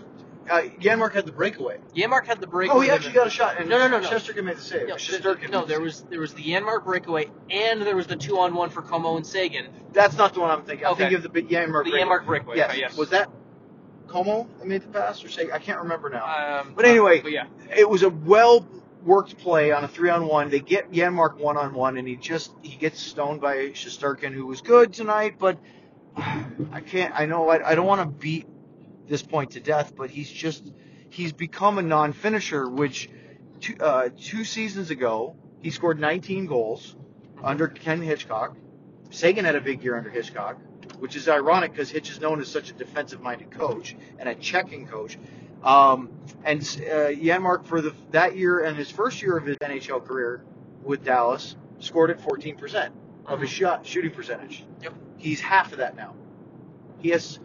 [0.49, 1.77] Uh, Janmark had the breakaway.
[1.95, 2.71] Janmark had the break.
[2.71, 4.09] Oh, he actually got a shot, and No, no, no, no.
[4.09, 4.87] Shesterkin made the save.
[4.87, 8.39] No, Shesterkin no, there was there was the Janmark breakaway, and there was the two
[8.39, 9.67] on one for Comeau and Seguin.
[9.93, 10.85] That's not the one I'm thinking.
[10.85, 11.09] I'm Okay.
[11.09, 11.85] thinking of the Janmark.
[11.85, 12.01] The breakaway.
[12.01, 12.57] Janmark breakaway.
[12.57, 12.77] Yes.
[12.77, 12.97] yes.
[12.97, 13.29] Was that
[14.07, 15.51] Comeau that made the pass or Seguin?
[15.53, 16.59] I can't remember now.
[16.61, 18.65] Um, But anyway, but yeah, it was a well
[19.03, 20.49] worked play on a three on one.
[20.49, 24.45] They get Janmark one on one, and he just he gets stoned by Shesterkin, who
[24.45, 25.35] was good tonight.
[25.39, 25.59] But
[26.17, 27.13] I can't.
[27.19, 28.47] I know I, I don't want to beat
[29.07, 30.71] this point to death, but he's just
[31.09, 32.69] he's become a non finisher.
[32.69, 33.09] Which
[33.59, 36.95] two, uh, two seasons ago he scored 19 goals
[37.43, 38.55] under Ken Hitchcock.
[39.09, 40.57] Seguin had a big year under Hitchcock,
[40.99, 44.35] which is ironic because Hitch is known as such a defensive minded coach and a
[44.35, 45.17] checking coach.
[45.63, 46.11] Um,
[46.43, 50.43] and uh, Janmark for the that year and his first year of his NHL career
[50.83, 52.91] with Dallas scored at 14%
[53.25, 54.65] of his shot shooting percentage.
[54.81, 54.93] Yep.
[55.17, 56.15] He's half of that now.
[56.99, 57.39] He has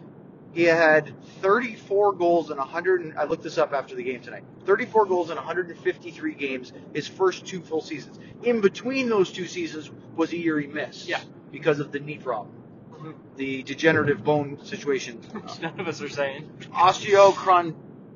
[0.53, 1.11] he had
[1.41, 4.43] 34 goals in 100 and, I looked this up after the game tonight.
[4.65, 8.19] 34 goals in 153 games his first two full seasons.
[8.43, 11.21] In between those two seasons was a year he missed Yeah.
[11.51, 12.55] because of the knee problem.
[12.91, 13.13] Mhm.
[13.35, 15.19] The degenerative bone situation.
[15.61, 17.73] none of us are saying Osteochondritis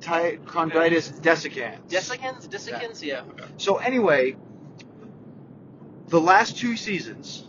[1.20, 1.78] dissecans.
[1.88, 3.22] Desiccants, Desiccants, yeah.
[3.56, 4.36] So anyway,
[6.08, 7.44] the last two seasons,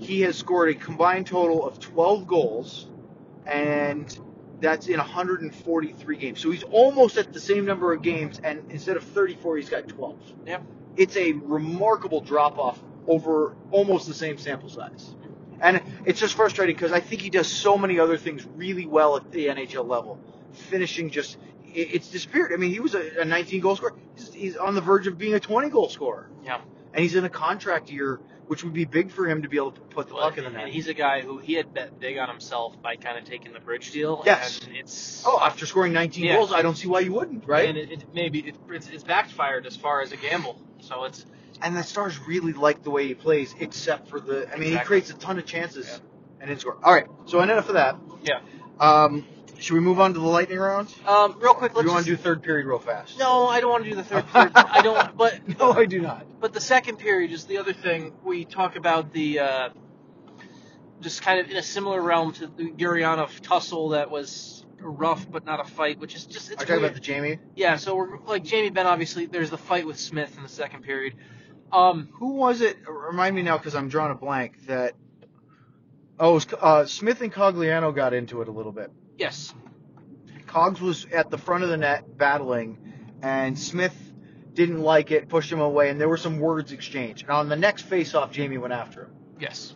[0.00, 2.88] he has scored a combined total of 12 goals,
[3.46, 4.18] and
[4.60, 6.40] that's in 143 games.
[6.40, 9.88] So he's almost at the same number of games, and instead of 34, he's got
[9.88, 10.16] 12.
[10.46, 10.62] Yep.
[10.96, 15.14] It's a remarkable drop off over almost the same sample size.
[15.60, 19.16] And it's just frustrating because I think he does so many other things really well
[19.16, 20.18] at the NHL level.
[20.52, 21.38] Finishing just,
[21.72, 22.52] it's disappeared.
[22.52, 23.94] I mean, he was a, a 19 goal scorer.
[24.14, 26.28] He's, he's on the verge of being a 20 goal scorer.
[26.44, 26.60] Yeah.
[26.92, 29.72] And he's in a contract year, which would be big for him to be able
[29.72, 30.64] to put the Well, puck in the net.
[30.64, 33.52] and he's a guy who he had bet big on himself by kind of taking
[33.52, 34.22] the bridge deal.
[34.26, 34.60] Yes.
[34.66, 36.36] And it's Oh, after scoring 19 Yeah.
[36.36, 37.68] goals, I don't see why you wouldn't, right?
[37.68, 40.60] And it, it maybe it, it's, it's backfired as far as a gamble.
[40.80, 41.24] So it's
[41.62, 44.52] And the Stars really like the way he plays, except for the.
[44.52, 45.98] I mean, he creates a ton of chances Yeah.
[46.40, 46.76] and didn't score.
[46.82, 47.96] All right, so enough of that.
[48.22, 48.40] yeah.
[48.80, 49.24] Um,
[49.58, 50.92] should we move on to the lightning round?
[51.06, 53.18] Um, real quick, let's do you want to do third period real fast?
[53.18, 54.52] No, I don't want to do the third period.
[54.54, 55.16] I don't.
[55.16, 56.26] But No, I do not.
[56.40, 58.12] but the second period is the other thing.
[58.22, 59.68] We talk about the uh,
[61.00, 65.44] just kind of in a similar realm to the Gurianov tussle that was rough but
[65.46, 66.84] not a fight, which is just it's Are you talking weird.
[66.84, 67.38] about the Jamie?
[67.54, 67.76] yeah.
[67.76, 68.86] So we're like Jamie Benn.
[68.86, 71.14] Obviously, there's the fight with Smith in the second period.
[71.72, 72.76] Um, Who was it?
[72.88, 74.66] Remind me now because I'm drawing a blank.
[74.66, 74.94] That
[76.20, 78.92] oh, it was, uh, Smith and Cogliano got into it a little bit.
[79.18, 79.54] Yes.
[80.46, 82.78] Cogs was at the front of the net battling,
[83.22, 83.94] and Smith
[84.52, 87.22] didn't like it, pushed him away, and there were some words exchanged.
[87.22, 89.10] And on the next face-off, Jamie went after him.
[89.40, 89.74] Yes.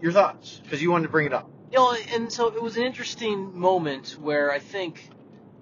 [0.00, 0.60] Your thoughts?
[0.64, 1.50] Because you wanted to bring it up.
[1.70, 5.08] You know, and so it was an interesting moment where I think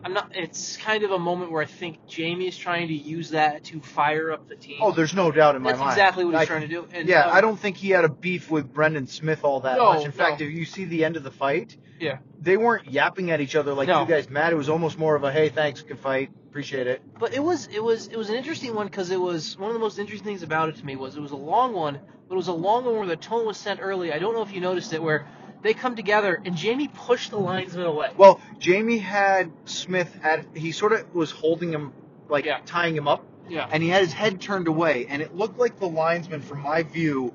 [0.02, 0.30] I'm not.
[0.34, 3.80] It's kind of a moment where I think Jamie is trying to use that to
[3.80, 4.78] fire up the team.
[4.80, 5.92] Oh, there's no doubt in my That's mind.
[5.92, 6.88] exactly what he's I- trying to do.
[6.92, 9.76] And, yeah, um, I don't think he had a beef with Brendan Smith all that
[9.76, 10.04] No, much.
[10.06, 10.46] In fact, no.
[10.46, 12.18] if you see the end of the fight, Yeah.
[12.40, 14.00] they weren't yapping at each other like No.
[14.02, 14.52] you guys mad.
[14.52, 17.02] It was almost more of a hey, thanks, good fight, appreciate it.
[17.18, 19.74] But it was it was it was an interesting one because it was one of
[19.74, 22.34] the most interesting things about it to me was it was a long one, but
[22.34, 24.12] it was a long one where the tone was set early.
[24.14, 25.26] I don't know if you noticed it where
[25.62, 28.10] they come together and Jamie pushed the linesman away.
[28.16, 31.92] Well, Jamie had Smith at he sort of was holding him
[32.28, 32.60] like Yeah.
[32.66, 33.68] tying him up, Yeah.
[33.70, 36.82] and he had his head turned away, and it looked like the linesman, from my
[36.82, 37.34] view,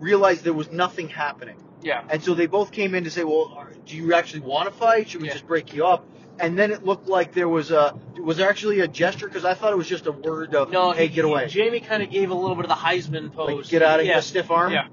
[0.00, 1.56] realized there was nothing happening.
[1.82, 2.02] Yeah.
[2.08, 4.72] And so they both came in to say, "Well, are- do you actually want to
[4.74, 5.08] fight?
[5.10, 5.34] Should we Yeah.
[5.34, 6.04] just break you up?"
[6.40, 9.54] And then it looked like there was a was there actually a gesture because I
[9.54, 12.10] thought it was just a word of No, "Hey, he- get away." Jamie kind of
[12.10, 13.48] gave a little bit of the Heisman pose.
[13.64, 14.14] Like, get out of yeah.
[14.14, 14.72] here, stiff arm.
[14.72, 14.86] Yeah.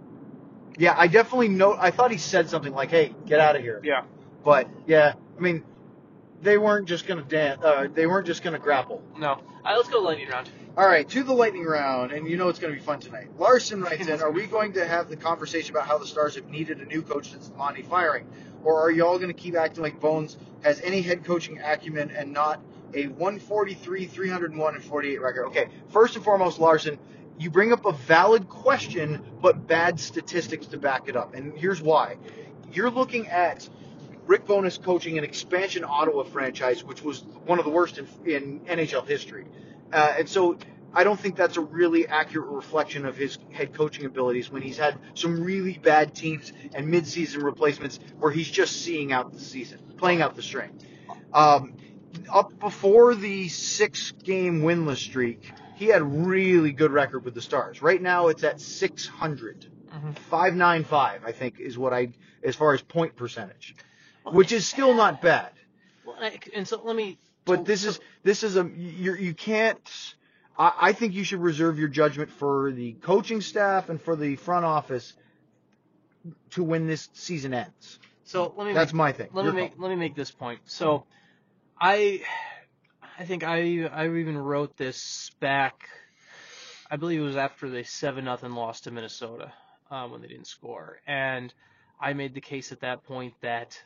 [0.79, 1.75] Yeah, I definitely know.
[1.77, 4.03] I thought he said something like, "Hey, get out of here." Yeah.
[4.43, 5.63] But yeah, I mean,
[6.41, 7.61] they weren't just gonna dance.
[7.61, 9.03] Uh, they weren't just gonna grapple.
[9.17, 9.27] No.
[9.27, 10.49] All right, let's go lightning round.
[10.77, 13.27] All right, to the lightning round, and you know it's going to be fun tonight.
[13.37, 16.47] Larson writes in: Are we going to have the conversation about how the Stars have
[16.47, 18.25] needed a new coach since Lonnie firing,
[18.63, 22.31] or are y'all going to keep acting like Bones has any head coaching acumen and
[22.31, 22.61] not
[22.93, 25.45] a 143, 301, and 48 record.
[25.47, 26.97] Okay, first and foremost, Larson,
[27.39, 31.34] you bring up a valid question, but bad statistics to back it up.
[31.34, 32.17] And here's why.
[32.71, 33.67] You're looking at
[34.28, 38.60] Rick Bowness coaching an expansion Ottawa franchise, which was one of the worst in, in
[38.60, 39.45] NHL history.
[39.91, 40.58] Uh, and so
[40.93, 44.78] I don't think that's a really accurate reflection of his head coaching abilities when he's
[44.78, 49.80] had some really bad teams and midseason replacements where he's just seeing out the season,
[49.97, 50.71] playing out the string.
[51.34, 51.78] Um,
[52.28, 57.81] up before the six game winless streak, he had really good record with the Stars.
[57.81, 59.65] Right now it's at 600.
[59.89, 60.13] Mhm.
[60.17, 62.09] 595, I think, is what I,
[62.43, 63.75] as far as point percentage,
[64.25, 65.53] which is still not bad.
[66.05, 67.17] Well, I- and so let me.
[67.45, 70.15] But this is this is a you you can't.
[70.57, 74.35] I, I think you should reserve your judgment for the coaching staff and for the
[74.35, 75.13] front office
[76.51, 77.99] to when this season ends.
[78.25, 78.73] So let me.
[78.73, 79.29] That's make, my thing.
[79.31, 80.59] Let Your me make let me make this point.
[80.65, 81.05] So,
[81.79, 82.21] I,
[83.19, 85.89] I think I I even wrote this back.
[86.89, 89.51] I believe it was after the seven nothing loss to Minnesota
[89.91, 91.53] um, when they didn't score, and
[91.99, 93.77] I made the case at that point that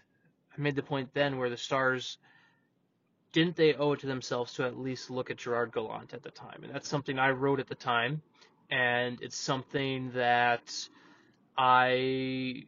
[0.55, 2.19] I made the point then where the Stars
[3.31, 6.29] didn't they owe it to themselves to at least look at Gerard Gallant at the
[6.29, 8.21] time, and that's something I wrote at the time,
[8.69, 10.71] and it's something that
[11.57, 12.65] I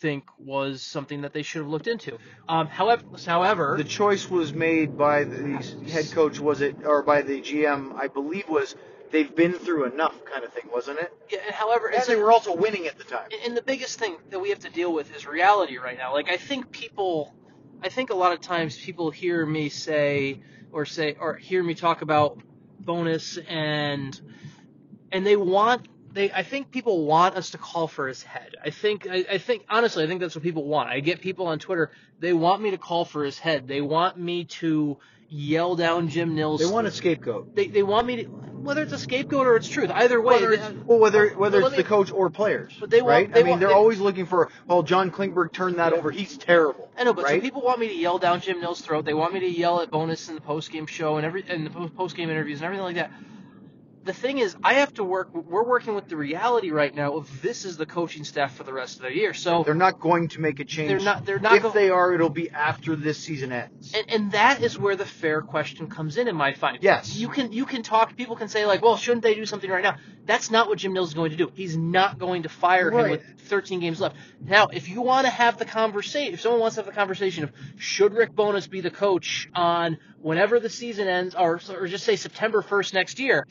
[0.00, 2.18] think was something that they should have looked into.
[2.48, 5.56] Um, however, however, The choice was made by the
[5.90, 7.94] head coach, was it, or by the GM?
[7.96, 8.74] I believe was
[9.10, 11.12] they've been through enough kind of thing, wasn't it?
[11.30, 13.28] yeah, however, And it's they were also winning at the time.
[13.44, 16.12] and the biggest thing that we have to deal with is reality right now.
[16.12, 17.34] Like I think people,
[17.82, 20.40] I think a lot of times people hear me say
[20.72, 22.38] or say or hear me talk about
[22.80, 24.18] Bowness and
[25.12, 28.56] and they want they I think people want us to call for his head.
[28.64, 30.88] I think I, I think honestly I think that's what people want.
[30.90, 33.66] I get people on Twitter they want me to call for his head.
[33.66, 34.98] They want me to
[35.28, 36.60] yell down Jim Nils.
[36.60, 37.54] They want a scapegoat.
[37.56, 38.30] they, they want me to
[38.62, 39.90] whether it's a scapegoat or it's truth.
[39.92, 42.90] Either way, Whether it's, well, whether whether Well, it's let the coach or players, But
[42.90, 43.32] they want- right?
[43.32, 44.50] they I mean, want- they're they- always looking for.
[44.68, 46.12] Well, John Klingberg turned that over.
[46.12, 46.88] He's terrible.
[46.96, 47.40] I know, but right?
[47.40, 49.04] so people want me to yell down Jim Nill's throat.
[49.04, 51.66] They want me to yell at Bowness in the post game show and every and
[51.66, 53.10] the post game interviews and everything like that.
[54.04, 55.32] The thing is, I have to work.
[55.32, 58.72] We're working with the reality right now of this is the coaching staff for the
[58.72, 59.32] rest of the year.
[59.32, 60.88] So They're not going to make a change.
[60.88, 63.94] They're not- they're not If go- they are, it'll be after this season ends.
[63.94, 66.78] and, and that is where the fair question comes in in my find.
[66.80, 67.14] Yes.
[67.16, 68.16] You can you can talk.
[68.16, 69.96] People can say like, well, shouldn't they do something right now?
[70.26, 71.50] That's not what Jim Nils is going to do.
[71.54, 74.16] He's not going to fire him with 13 games left.
[74.40, 77.44] Now, if you want to have the conversation, if someone wants to have the conversation
[77.44, 82.04] of should Rick Bowness be the coach on whenever the season ends, or or just
[82.04, 83.46] say September 1st next year,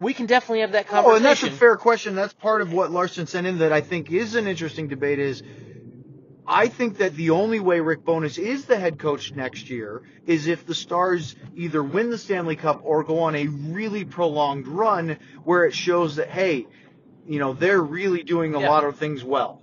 [0.00, 1.12] we can definitely have that conversation.
[1.12, 2.14] Oh, and that's a fair question.
[2.14, 5.18] That's part of what Larson sent in that I think is an interesting debate.
[5.18, 5.42] Is
[6.46, 10.46] I think that the only way Rick Bowness is the head coach next year is
[10.46, 15.18] if the Stars either win the Stanley Cup or go on a really prolonged run
[15.44, 16.66] where it shows that hey,
[17.26, 18.70] you know they're really doing a Yeah.
[18.70, 19.59] lot of things well.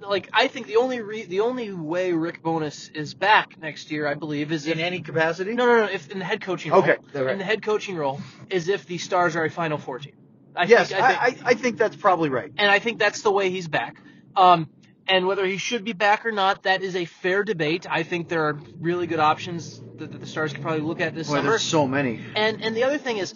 [0.00, 4.06] Like I think the only re- the only way Rick Bowness is back next year,
[4.06, 5.54] I believe, is if In any capacity?
[5.54, 6.82] no no no if in the head coaching role.
[6.82, 7.32] Okay, right.
[7.32, 10.14] in the head coaching role is if the Stars are a Final Four team.
[10.54, 12.50] I Yes, think, I, I think, I, I think that's probably right.
[12.56, 13.96] and I think that's the way he's back.
[14.36, 14.70] Um,
[15.08, 17.86] and whether he should be back or not, that is a fair debate.
[17.88, 21.14] I think there are really good options that, that the Stars could probably look at
[21.14, 21.50] this Boy, summer.
[21.50, 22.20] there's so many.
[22.34, 23.34] And and the other thing is,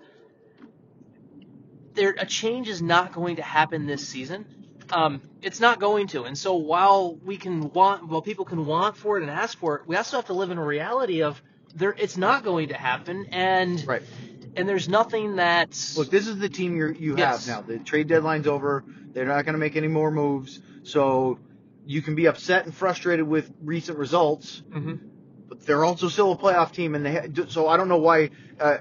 [1.95, 4.47] there a change is not going to happen this season.
[4.93, 6.25] Um, it's not going to.
[6.25, 9.77] And so while we can want, while people can want for it and ask for
[9.77, 11.41] it, we also have to live in a reality of
[11.75, 11.95] there.
[11.97, 13.27] It's not going to happen.
[13.31, 14.03] And Right.
[14.57, 17.47] and there's nothing that's Look, this is the team you're, you Yes.
[17.47, 17.67] have now.
[17.67, 18.85] The trade deadline's over.
[19.13, 20.61] They're not going to make any more moves.
[20.83, 21.39] So
[21.87, 24.99] you can be upset and frustrated with recent results, Mhm.
[25.49, 26.95] but they're also still a playoff team.
[26.95, 28.31] And they ha- so I don't know why.
[28.59, 28.79] Uh,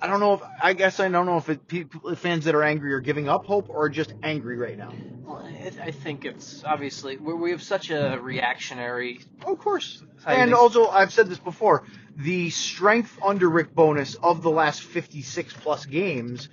[0.00, 2.62] I don't know if I guess I don't know if it, people, fans that are
[2.62, 4.92] angry are giving up hope or just angry right now.
[5.24, 9.20] Well, I, I think it's obviously we we have such a reactionary.
[9.44, 10.02] Of course.
[10.26, 11.84] And also, I've said this before:
[12.16, 16.48] the strength under Rick Bowness of the last 56 plus games,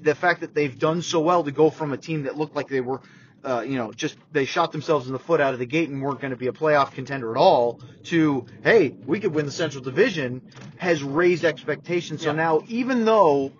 [0.00, 2.68] the fact that they've done so well to go from a team that looked like
[2.68, 3.00] they were,
[3.44, 6.02] uh, you know, just they shot themselves in the foot out of the gate and
[6.02, 9.52] weren't going to be a playoff contender at all, to hey, we could win the
[9.52, 10.42] Central Division,
[10.76, 12.22] has raised expectations.
[12.22, 12.36] So Yeah.
[12.36, 13.52] now, even though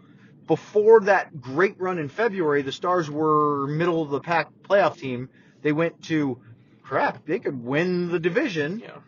[0.46, 5.28] before that great run in February, the Stars were middle of the pack playoff team.
[5.62, 6.40] They went to
[6.82, 7.24] crap.
[7.26, 8.78] They could win the division.
[8.78, 9.02] Know,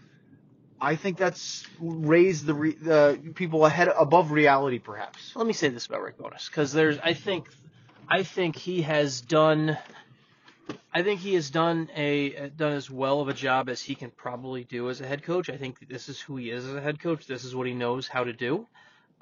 [0.80, 5.32] I think that's raised the re, uh, people ahead above reality, perhaps.
[5.34, 7.48] let me say this about Rick Bowness because there's I think
[8.08, 9.76] I think he has done
[10.92, 14.10] I think he has done a done as well of a job as he can
[14.10, 15.48] probably do as a head coach.
[15.48, 17.26] I think this is who he is as a head coach.
[17.26, 18.66] This is what he knows how to do.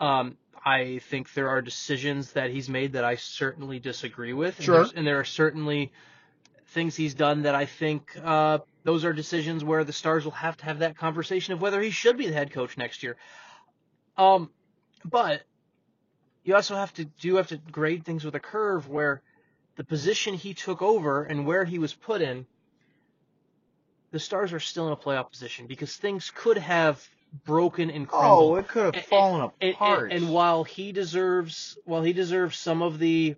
[0.00, 4.56] Um, I think there are decisions that he's made that I certainly disagree with.
[4.56, 4.74] And Sure.
[4.76, 5.92] there's- And, there are certainly
[6.68, 10.56] things he's done that I think uh, those are decisions where the Stars will have
[10.58, 13.16] to have that conversation of whether he should be the head coach next year.
[14.16, 14.50] Um,
[15.04, 15.42] but
[16.44, 19.22] you also have to do have to grade things with a curve where
[19.78, 22.44] the position he took over and where he was put in,
[24.10, 27.08] the Stars are still in a playoff position because things could have
[27.44, 28.52] broken and crumbled.
[28.52, 30.12] Oh, it could have And- fallen and, and- apart.
[30.12, 33.36] and while he deserves, while he deserves some of the,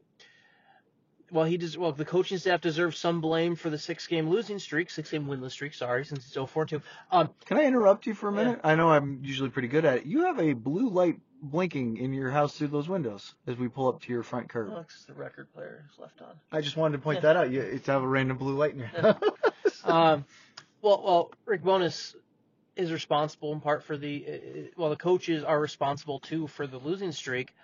[1.31, 4.91] while he does, well, the coaching staff deserves some blame for the six-game losing streak,
[4.91, 5.75] six-game winless streak.
[5.75, 6.83] Sorry, since it's 0-4-2.
[7.11, 8.45] Um, Can I interrupt you for a Yeah.
[8.45, 8.61] minute?
[8.65, 10.07] I know I'm usually pretty good at it.
[10.07, 13.89] You have a blue light blinking in your house through those windows as we pull
[13.89, 14.71] up to your front curb.
[14.71, 16.35] Alex, the record player is left on.
[16.53, 17.51] I just wanted to point that out.
[17.51, 19.17] You, it's have a random blue light in your house.
[19.85, 20.27] Um,
[20.83, 22.15] well, well, Rick Bowness
[22.77, 24.27] is responsible in part for the.
[24.27, 27.55] Uh, well, the coaches are responsible too for the losing streak.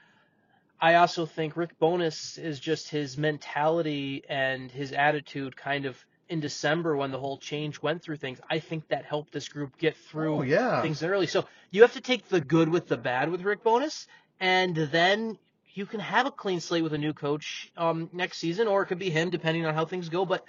[0.81, 5.97] I also think Rick Bowness is just his mentality and his attitude, kind of
[6.29, 8.41] in December when the whole change went through things.
[8.51, 10.83] I think that helped this group get through oh yeah.
[10.83, 11.27] things early.
[11.27, 14.07] So you have to take the good with the bad with Rick Bowness,
[14.41, 15.39] and then
[15.73, 18.87] you can have a clean slate with a new coach um, next season, or it
[18.87, 20.25] could be him, depending on how things go.
[20.25, 20.45] But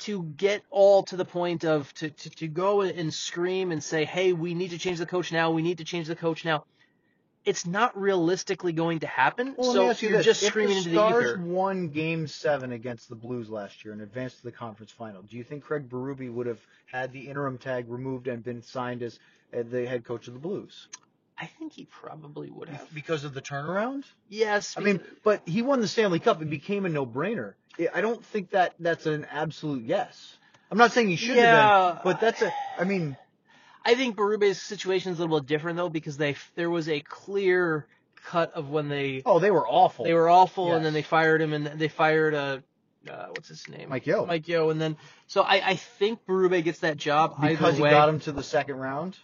[0.00, 4.04] to get all to the point of to, to, to go and scream and say,
[4.04, 6.64] hey, we need to change the coach now, we need to change the coach now,
[7.44, 9.54] it's not realistically going to happen.
[9.56, 10.24] Well, so you're this.
[10.26, 11.38] just if screaming the into the Stars ether.
[11.42, 15.36] won Game Seven against the Blues last year and advanced to the conference final, do
[15.36, 19.18] you think Craig Berube would have had the interim tag removed and been signed as
[19.52, 20.88] the head coach of the Blues
[21.40, 22.92] I think he probably would have.
[22.92, 24.02] because of the turnaround?
[24.28, 24.74] Yes.
[24.76, 26.42] I mean, but he won the Stanley Cup.
[26.42, 27.54] It became a no-brainer.
[27.78, 30.36] I- I don't think that that's an absolute yes.
[30.70, 31.92] I'm not saying he should have Yeah.
[31.92, 32.52] been, but that's a.
[32.78, 33.16] I mean,
[33.84, 37.00] I think Berube's situation is a little bit different though because they there was a
[37.00, 37.86] clear
[38.24, 40.04] cut of when they oh, they were awful.
[40.04, 42.58] they were awful and then they fired him and they fired uh,
[43.08, 44.26] uh what's his name Mike Yeo.
[44.26, 47.82] Mike Yeo and then so I I think Berube gets that job because either he
[47.82, 49.16] way got him to the second round.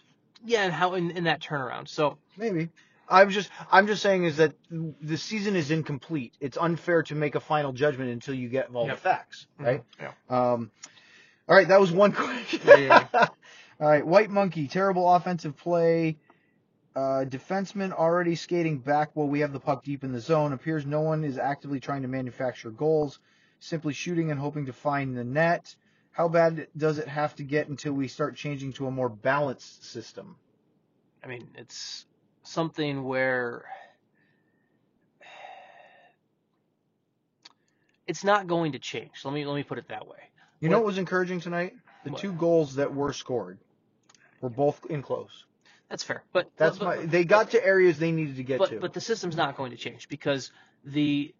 [0.43, 2.69] yeah and how in, in that turnaround so Maybe.
[3.07, 6.33] I'm just I'm just saying is that the season is incomplete.
[6.39, 8.95] It's unfair to make a final judgment until you get all Yep.
[8.95, 9.83] the facts, right?
[9.99, 10.71] yeah Um,
[11.47, 12.61] all right, that was one question.
[12.65, 13.27] Yeah, yeah,
[13.79, 16.17] all right, White Monkey, terrible offensive play.
[16.95, 20.53] Uh, defenseman already skating back while we have the puck deep in the zone.
[20.53, 23.19] Appears no one is actively trying to manufacture goals,
[23.59, 25.75] simply shooting and hoping to find the net.
[26.11, 29.83] How bad does it have to get until we start changing to a more balanced
[29.83, 30.37] system?
[31.21, 32.05] I mean it's
[32.43, 33.65] something where
[38.07, 40.19] it's not going to change let me let me put it that way
[40.61, 41.73] You know What- what was encouraging tonight?
[42.03, 42.21] The What?
[42.21, 43.57] two goals that were scored
[44.45, 45.45] were both in close.
[45.89, 47.05] that's fair but That's but, my.
[47.05, 48.79] They got to areas they needed to get but to.
[48.79, 50.51] but the system's not going to change because
[50.83, 51.33] the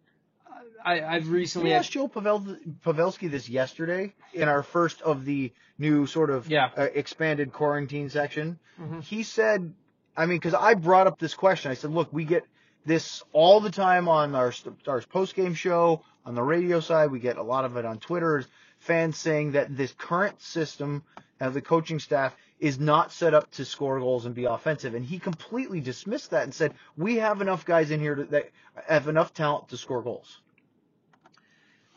[0.84, 2.40] I, I've recently we asked Joe Pavel,
[2.84, 6.70] Pavelski this yesterday in our first of the new sort of Yeah.
[6.76, 8.58] uh, expanded quarantine section.
[8.80, 9.02] Mhm.
[9.02, 9.72] He said,
[10.16, 11.70] I mean, because I brought up this question.
[11.70, 12.44] I said, look, we get
[12.84, 14.52] this all the time on our
[14.86, 17.10] our post game show on the radio side.
[17.10, 18.44] We get a lot of it on Twitter.
[18.78, 21.02] Fans saying that this current system
[21.40, 25.04] of the coaching staff is not set up to score goals and be offensive, and
[25.04, 28.50] he completely dismissed that and said, we have enough guys in here to, that
[28.86, 30.40] have enough talent to score goals.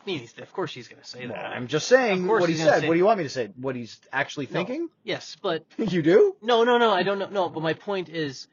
[0.02, 2.86] I mean, of course he's going to say that I'm just saying what he said.
[2.86, 3.50] What do you want me to say?
[3.56, 4.52] What he's actually No.
[4.52, 4.88] thinking?
[5.04, 6.36] yes but you do?
[6.42, 6.90] No, no, no.
[6.90, 7.28] I don't know.
[7.28, 8.48] No, but my point is,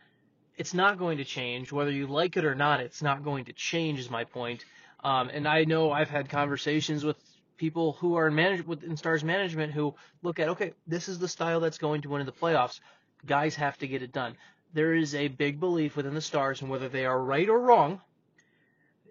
[0.58, 2.82] it's not going to change whether you like it or not.
[2.82, 4.00] It's not going to change.
[4.00, 4.66] Is my point.
[5.04, 7.18] Um, and I know I've had conversations with
[7.58, 11.28] people who are in manage in Stars management who look at okay, this is the
[11.28, 12.80] style that's going to win in the playoffs.
[13.26, 14.36] Guys have to get it done.
[14.74, 18.02] There is a big belief within the Stars, and whether they are right or wrong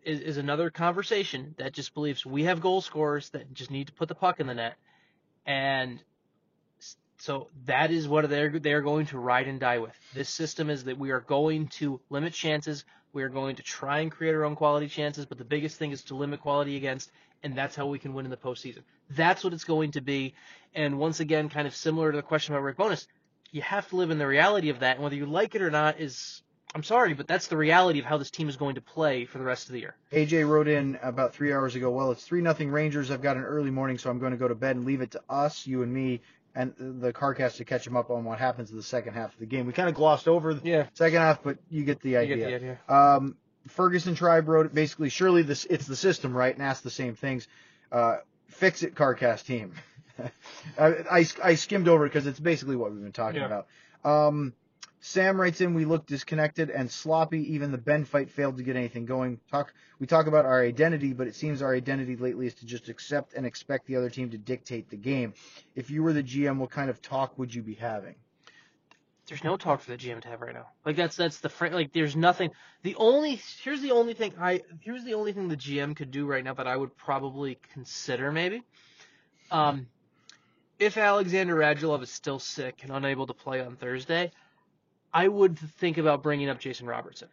[0.04, 1.54] is, is another conversation.
[1.58, 4.46] That just believes we have goal scorers that just need to put the puck in
[4.46, 4.76] the net,
[5.44, 6.00] and
[7.18, 9.94] so that is what they're they're going to ride and die with.
[10.14, 12.84] This system is that we are going to limit chances.
[13.12, 15.90] We are going to try and create our own quality chances, but the biggest thing
[15.90, 17.10] is to limit quality against,
[17.46, 18.82] and that's how we can win in the postseason.
[19.10, 20.34] That's what it's going to be.
[20.74, 23.06] And once again, kind of similar to the question about Rick Bowness,
[23.52, 25.70] you have to live in the reality of that, and whether you like it or
[25.70, 26.42] not is.
[26.74, 29.38] I'm sorry, but that's the reality of how this team is going to play for
[29.38, 29.94] the rest of the year.
[30.12, 31.90] AJ wrote in about three hours ago.
[31.90, 33.10] Well, it's three nothing Rangers.
[33.10, 35.12] I've got an early morning, so I'm going to go to bed and leave it
[35.12, 36.20] to us, you and me,
[36.54, 39.38] and the CarCast to catch him up on what happens in the second half of
[39.38, 39.64] the game.
[39.66, 42.36] We kind of glossed over the Yeah, second half, but you get the you idea.
[42.36, 42.78] get the idea.
[42.88, 43.36] Um,
[43.68, 46.54] Ferguson Tribe wrote basically, surely this it's the system, right?
[46.54, 47.48] And asked the same things.
[47.90, 49.74] Uh, fix it CarCast team.
[50.78, 53.46] I, I, I skimmed over it because it's basically what we've been talking Yeah.
[53.46, 53.66] about.
[54.04, 54.54] Um,
[55.00, 57.54] Sam writes in, we look disconnected and sloppy.
[57.54, 59.38] Even the Benn fight failed to get anything going.
[59.50, 62.88] Talk, we talk about our identity, but it seems our identity lately is to just
[62.88, 65.34] accept and expect the other team to dictate the game.
[65.76, 68.16] If you were the GM, what kind of talk would you be having?
[69.26, 70.68] There's no talk for the GM to have right now.
[70.84, 72.50] Like that's that's the fr- like there's nothing.
[72.82, 76.26] The only here's the only thing I here's the only thing the GM could do
[76.26, 78.62] right now that I would probably consider maybe.
[79.50, 79.88] Um,
[80.78, 84.30] if Alexander Radulov is still sick and unable to play on Thursday,
[85.12, 87.28] I would think about bringing up Jason Robertson.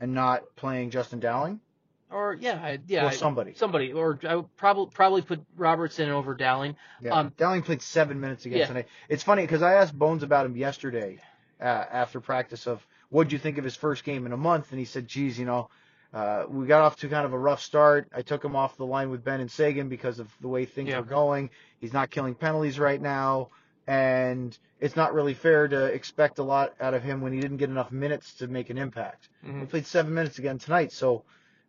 [0.00, 1.60] And not playing Justin Dowling
[2.10, 3.54] Or yeah, I, yeah, or I- somebody.
[3.54, 6.76] somebody, or I would probably probably put Robertson over Dowling.
[7.00, 8.66] Yeah, Um, Dowling played seven minutes again yeah.
[8.66, 8.88] tonight.
[9.08, 11.18] It's funny because I asked Bones about him yesterday
[11.60, 14.78] uh, after practice of what'd you think of his first game in a month, and
[14.80, 15.68] he said, "Geez, you know,
[16.12, 18.08] uh, we got off to kind of a rough start.
[18.12, 20.88] I took him off the line with Benn and Seguin because of the way things
[20.88, 20.98] Yeah.
[20.98, 21.50] were going.
[21.80, 23.50] He's not killing penalties right now,
[23.86, 27.58] and it's not really fair to expect a lot out of him when he didn't
[27.58, 29.28] get enough minutes to make an impact.
[29.46, 29.60] Mhm.
[29.60, 31.22] He played seven minutes again tonight, so."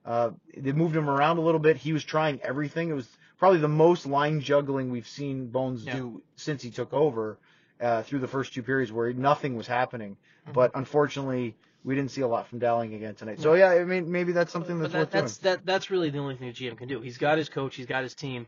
[0.05, 1.77] Uh, they moved him around a little bit.
[1.77, 2.89] He was trying everything.
[2.89, 5.95] It was probably the most line juggling we've seen Bones Yeah.
[5.95, 7.37] do since he took over
[7.79, 10.17] uh, through the first two periods where nothing was happening.
[10.47, 10.53] Mhm.
[10.53, 13.39] But unfortunately, we didn't see a lot from Dowling again tonight.
[13.39, 16.19] So yeah, I mean maybe that's something that's that, worth that's that that's really the
[16.19, 17.01] only thing the GM can do.
[17.01, 18.47] He's got his coach, he's got his team.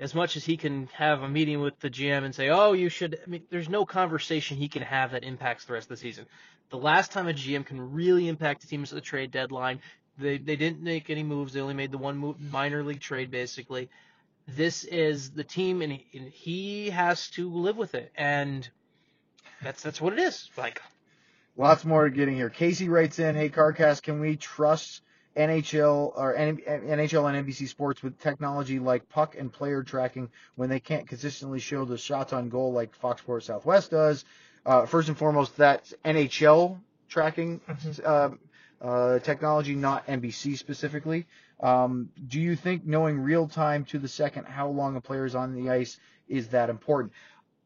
[0.00, 2.88] As much as he can have a meeting with the GM and say, "Oh, you
[2.88, 5.96] should," I mean, there's no conversation he can have that impacts the rest of the
[5.96, 6.26] season.
[6.70, 9.80] The last time a GM can really impact a team is at the trade deadline.
[10.18, 11.52] They they didn't make any moves.
[11.52, 13.88] They only made the one move, minor league trade basically.
[14.46, 18.68] This is the team, and he, and he has to live with it, and
[19.62, 20.50] that's that's what it is.
[20.56, 20.80] Like.
[21.56, 22.50] Lots more getting here.
[22.50, 25.02] Casey writes in, "Hey Carcast, can we trust
[25.36, 30.80] NHL or NHL and NBC Sports with technology like puck and player tracking when they
[30.80, 34.24] can't consistently show the shots on goal like Fox Sports Southwest does?"
[34.66, 37.60] Uh, first and foremost, that's NHL tracking
[38.04, 38.30] uh,
[38.84, 41.26] uh, technology, not NBC specifically.
[41.60, 45.34] Um, do you think knowing real time to the second how long a player is
[45.34, 47.12] on the ice is that important?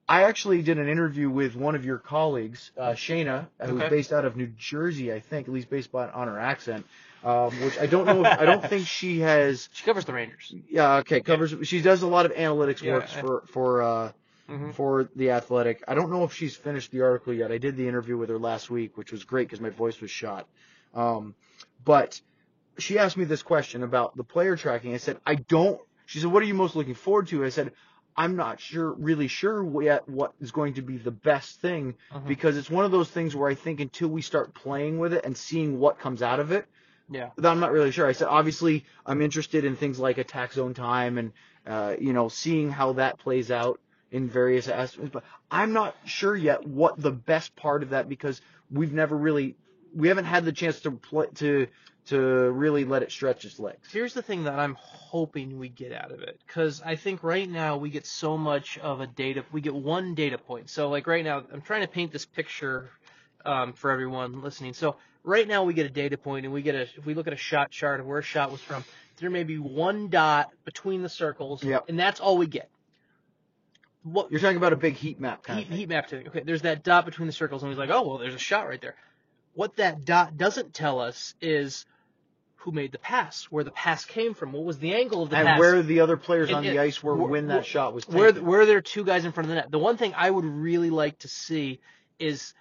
[0.08, 3.88] I actually did an interview with one of your colleagues, uh, Shayna, who's Okay.
[3.90, 6.86] based out of New Jersey, I think, at least based on, on her accent,
[7.22, 8.24] um, which I don't know.
[8.24, 9.68] If, I don't think she has.
[9.74, 10.54] she covers the Rangers.
[10.70, 11.54] Yeah, okay, covers.
[11.64, 14.12] She does a lot of analytics Yeah, works for for uh,
[14.48, 14.72] Mhm.
[14.74, 15.84] for the Athletic.
[15.86, 17.52] I don't know if she's finished the article yet.
[17.52, 20.10] I did the interview with her last week, which was great because my voice was
[20.10, 20.46] shot.
[20.94, 21.34] Um,
[21.84, 22.20] but
[22.78, 24.94] she asked me this question about the player tracking.
[24.94, 25.80] I said, I don't.
[26.06, 27.44] She said, What are you most looking forward to?
[27.44, 27.72] I said,
[28.16, 32.26] I'm not sure, really sure yet what is going to be the best thing Mhm.
[32.26, 35.24] because it's one of those things where I think until we start playing with it
[35.24, 36.66] and seeing what comes out of it,
[37.08, 37.30] Yeah.
[37.36, 38.06] that I'm not really sure.
[38.08, 41.32] I said obviously I'm interested in things like attack zone time and
[41.66, 43.78] uh, you know seeing how that plays out
[44.10, 48.40] in various aspects, but I'm not sure yet what the best part of that because
[48.70, 49.54] we've never really
[49.94, 51.66] we haven't had the chance to play to
[52.06, 53.86] to really let it stretch its legs.
[53.92, 57.48] Here's the thing that I'm hoping we get out of it, because I think right
[57.48, 59.44] now we get so much of a data.
[59.52, 60.70] We get one data point.
[60.70, 62.90] So like right now, I'm trying to paint this picture
[63.44, 64.72] um, for everyone listening.
[64.72, 67.26] So right now we get a data point, and we get a if we look
[67.26, 68.84] at a shot chart of where a shot was from,
[69.18, 71.86] there may be one dot between the circles, Yep.
[71.88, 72.70] and that's all we get.
[74.02, 75.78] What You're talking about a big heat map kind heat, of thing.
[75.78, 76.28] heat map thing.
[76.28, 78.66] Okay, there's that dot between the circles, and he's like, oh well, there's a shot
[78.66, 78.94] right there.
[79.58, 81.84] What that dot doesn't tell us is
[82.58, 85.36] who made the pass, where the pass came from, what was the angle of the
[85.36, 87.48] and pass, and where the other players And on it- the ice were wh- when
[87.48, 88.46] that shot was taken.
[88.46, 89.72] where there are two guys in front of the net.
[89.72, 91.80] The one thing I would really like to see
[92.20, 92.54] is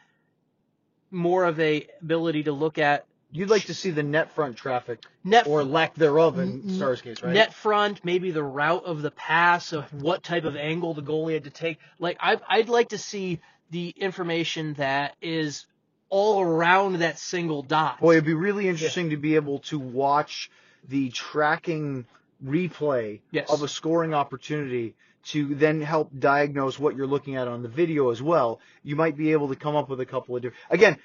[1.12, 5.04] more of a ability to look at You'd like to see the net front traffic
[5.24, 7.32] net or lack thereof in N- Stars case, right?
[7.32, 11.34] net front, maybe the route of the pass, of what type of angle the goalie
[11.34, 11.78] had to take.
[12.00, 13.40] Like I, I'd like to see
[13.70, 15.68] the information that is
[16.10, 18.00] all around that single dot.
[18.00, 20.50] Boy, it'd be really interesting to be able to watch
[20.88, 22.06] the tracking
[22.44, 23.50] replay Yes.
[23.52, 24.96] of a scoring opportunity
[25.26, 28.62] to then help diagnose what you're looking at on the video as well.
[28.84, 30.62] You might be able to come up with a couple of different.
[30.70, 30.98] Again,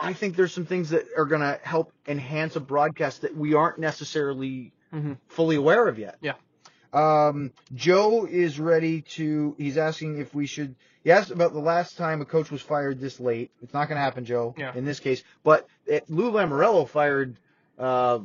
[0.00, 3.54] I think there's some things that are going to help enhance a broadcast that we
[3.54, 5.18] aren't necessarily Mhm.
[5.28, 6.16] fully aware of yet.
[6.20, 6.34] Yeah.
[6.94, 9.54] Um, Joe is ready to.
[9.58, 10.76] He's asking if we should.
[11.02, 13.50] He asked about the last time a coach was fired this late.
[13.62, 14.54] It's not going to happen, Joe.
[14.56, 14.72] Yeah.
[14.74, 17.36] In this case, but it, Lou Lamoriello fired.
[17.78, 18.20] Uh,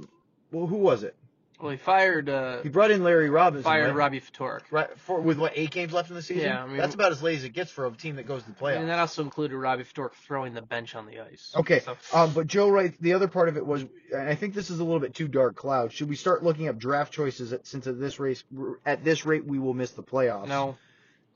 [0.52, 1.16] well, who was it?
[1.60, 3.64] Well, he fired uh, He brought in Larry Robinson.
[3.64, 3.96] fired right?
[3.96, 4.62] Robbie Ftorek.
[4.72, 6.44] Right, for, with what eight games left in the season.
[6.46, 8.44] Yeah, I mean- that's about as late as it gets for a team that goes
[8.44, 8.78] to the playoffs.
[8.80, 11.54] And that also included Robbie Ftorek throwing the bench on the ice.
[11.56, 13.86] Okay, So, um, but Joe writes the other part of it was,
[14.16, 15.92] and I think this is a little bit too dark cloud.
[15.92, 18.44] Should we start looking up draft choices at, since at this race
[18.86, 20.48] at this rate we will miss the playoffs?
[20.48, 20.78] no.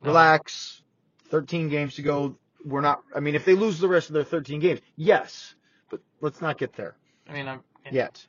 [0.01, 0.09] No.
[0.09, 0.81] Relax.
[1.29, 2.35] Thirteen games to go.
[2.65, 3.01] We're not.
[3.15, 5.55] I mean, if they lose the rest of their thirteen games, yes,
[5.89, 6.95] but let's not get there
[7.29, 7.61] I mean, I'm.
[7.85, 7.91] Yeah.
[7.93, 8.25] yet.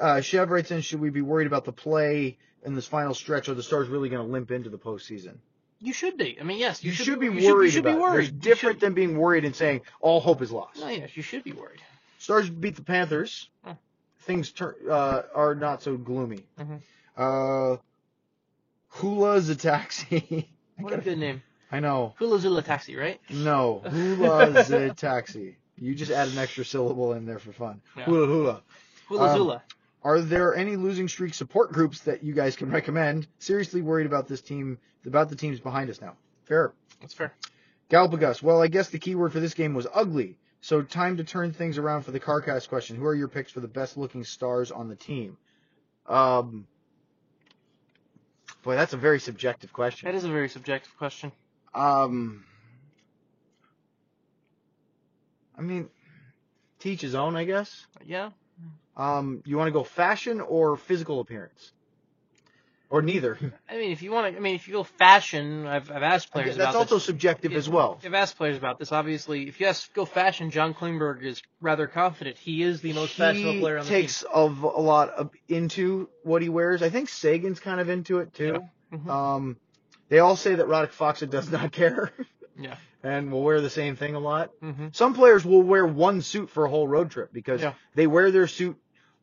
[0.00, 3.48] Uh, Chev writes in, should we be worried about the play in this final stretch?
[3.48, 5.36] Are the Stars really going to limp into the postseason?
[5.80, 6.38] You should be.
[6.40, 8.14] I mean, yes, You, you, should, be you worried you should about be worried.
[8.16, 10.78] There's You different should- than being worried and saying all hope is lost.
[10.78, 11.80] No, yes, you should be worried.
[12.18, 13.48] Stars beat the Panthers.
[13.64, 13.72] Hmm.
[14.20, 16.44] Things turn uh, are not so gloomy.
[16.60, 16.80] Mhm.
[17.16, 17.78] Uh,
[19.50, 20.48] a taxi.
[20.78, 21.42] What a good name.
[21.70, 22.14] I know.
[22.18, 23.20] Hula Zula Taxi, right?
[23.30, 25.56] No, Hula's a taxi.
[25.76, 27.80] You just add an extra syllable in there for fun.
[27.96, 28.04] Yeah.
[28.04, 28.62] Hula hula.
[29.20, 29.62] Um, Zula.
[30.04, 33.26] Are there any losing streak support groups that you guys can recommend?
[33.38, 36.16] Seriously worried about this team, about the teams behind us now.
[36.44, 36.72] Fair.
[37.00, 37.32] That's fair.
[37.88, 38.42] Galapagos.
[38.42, 40.38] Well, I guess the key word for this game was ugly.
[40.60, 42.96] So time to turn things around for the CarCast question.
[42.96, 45.36] Who are your picks for the best looking stars on the team?
[46.06, 46.66] Um,
[48.62, 50.06] boy, that's a very subjective question.
[50.06, 51.32] That is a very subjective question.
[51.74, 52.44] Um,
[55.58, 55.88] I mean,
[56.78, 57.86] teach his own, I guess.
[58.04, 58.30] Yeah.
[58.96, 61.72] Um, you want to go fashion or physical appearance,
[62.90, 63.38] or neither?
[63.70, 66.30] I mean, if you want to, I mean, if you go fashion, I've, I've asked
[66.30, 66.56] players about this.
[66.58, 67.04] That's about also this.
[67.04, 67.98] subjective as well.
[68.04, 68.92] I've asked players about this.
[68.92, 72.36] Obviously, if you ask go fashion, John Klingberg is rather confident.
[72.36, 73.96] He is the most fashionable player on the team.
[73.96, 76.82] He takes of a lot of, into what he wears.
[76.82, 78.52] I think Seguin's kind of into it too.
[78.90, 79.00] team.
[79.06, 79.08] Mhm.
[79.08, 79.56] Um,
[80.10, 82.12] they all say that Radek Faksa does not care
[82.58, 82.76] Yeah.
[83.02, 84.50] and will wear the same thing a lot.
[84.60, 87.72] hmm Some players will wear one suit for a whole road trip because Yeah.
[87.94, 88.76] they wear their suit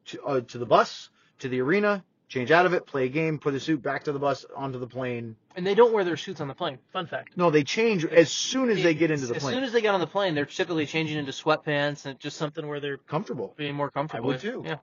[0.09, 3.39] to, uh, to the bus, to the arena, change out of it, play a game,
[3.39, 5.35] put the suit back to the bus, onto the plane.
[5.55, 6.77] And they don't wear their suits on the plane.
[6.93, 7.35] Fun fact.
[7.35, 9.53] No, they change as soon as they get into the plane.
[9.53, 12.37] as soon as they get on the plane, they're typically changing into sweatpants and just
[12.37, 13.53] something where they're Comfortable.
[13.57, 14.23] being more comfortable.
[14.25, 14.41] I would with.
[14.41, 14.63] too.
[14.65, 14.77] Yeah.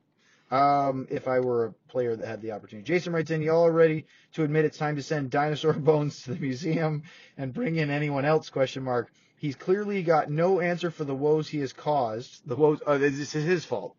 [0.49, 2.87] Um, if I were a player that had the opportunity.
[2.87, 6.35] Jason writes in, y'all are ready to admit it's time to send dinosaur bones to
[6.35, 7.03] the museum
[7.37, 8.49] and bring in anyone else?
[8.51, 9.11] Question mark.
[9.39, 12.47] He's clearly got no answer for the woes he has caused.
[12.47, 13.97] The woes, uh, this is his fault.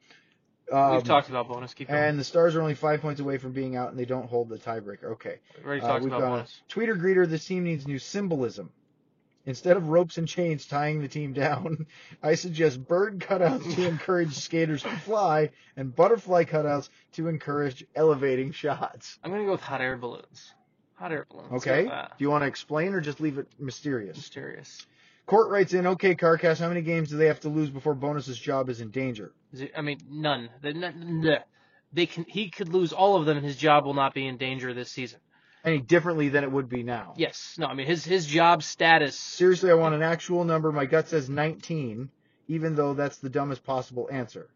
[0.72, 1.74] Um, We've talked about Bowness.
[1.74, 2.03] Keep going.
[2.03, 4.49] and the Stars are only five points away from being out, and they don't hold
[4.49, 5.11] the tiebreaker.
[5.13, 5.39] Okay.
[5.57, 6.61] We've already Uh, talked about got Bowness.
[6.70, 7.28] Tweeter greeter.
[7.28, 8.72] This team needs new symbolism.
[9.45, 11.88] Instead of ropes and chains tying the team down,
[12.24, 18.51] I suggest bird cutouts to encourage skaters to fly, and butterfly cutouts to encourage elevating
[18.51, 19.18] shots.
[19.24, 20.53] I'm gonna go with hot air balloons.
[20.95, 21.53] Hot air balloons.
[21.53, 21.84] Okay.
[21.86, 24.18] Do you want to explain or just leave it mysterious?
[24.18, 24.86] Mysterious.
[25.28, 28.39] Court writes in, okay, CarCast, how many games do they have to lose before Bowness's
[28.39, 29.34] job is in danger?
[29.75, 30.49] I mean, none.
[30.61, 31.39] The- n- n-
[31.93, 32.23] They can.
[32.28, 34.89] He could lose all of them, and his job will not be in danger this
[34.91, 35.19] season.
[35.63, 37.13] Any differently than it would be now?
[37.17, 37.55] Yes.
[37.57, 37.67] No.
[37.67, 39.17] I mean, his his job status.
[39.19, 40.71] Seriously, I want an actual number.
[40.71, 42.09] My gut says 19,
[42.47, 44.47] even though that's the dumbest possible answer.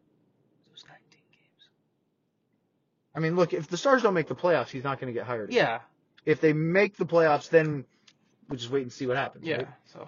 [0.71, 0.99] Those 19
[1.31, 1.69] games.
[3.15, 5.25] I mean, look, if the Stars don't make the playoffs, he's not going to get
[5.27, 5.49] hired.
[5.49, 5.57] again.
[5.65, 5.79] Yeah.
[6.25, 7.83] If they make the playoffs, then
[8.47, 9.45] we'll just wait and see what happens.
[9.45, 9.57] Yeah.
[9.57, 9.67] right?
[9.91, 10.07] So.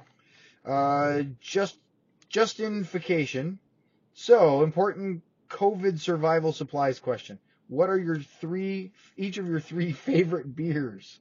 [0.65, 1.77] Uh, just
[2.29, 3.59] justification.
[4.13, 7.39] So important COVID survival supplies question.
[7.67, 11.19] What are your three, each of your three favorite beers?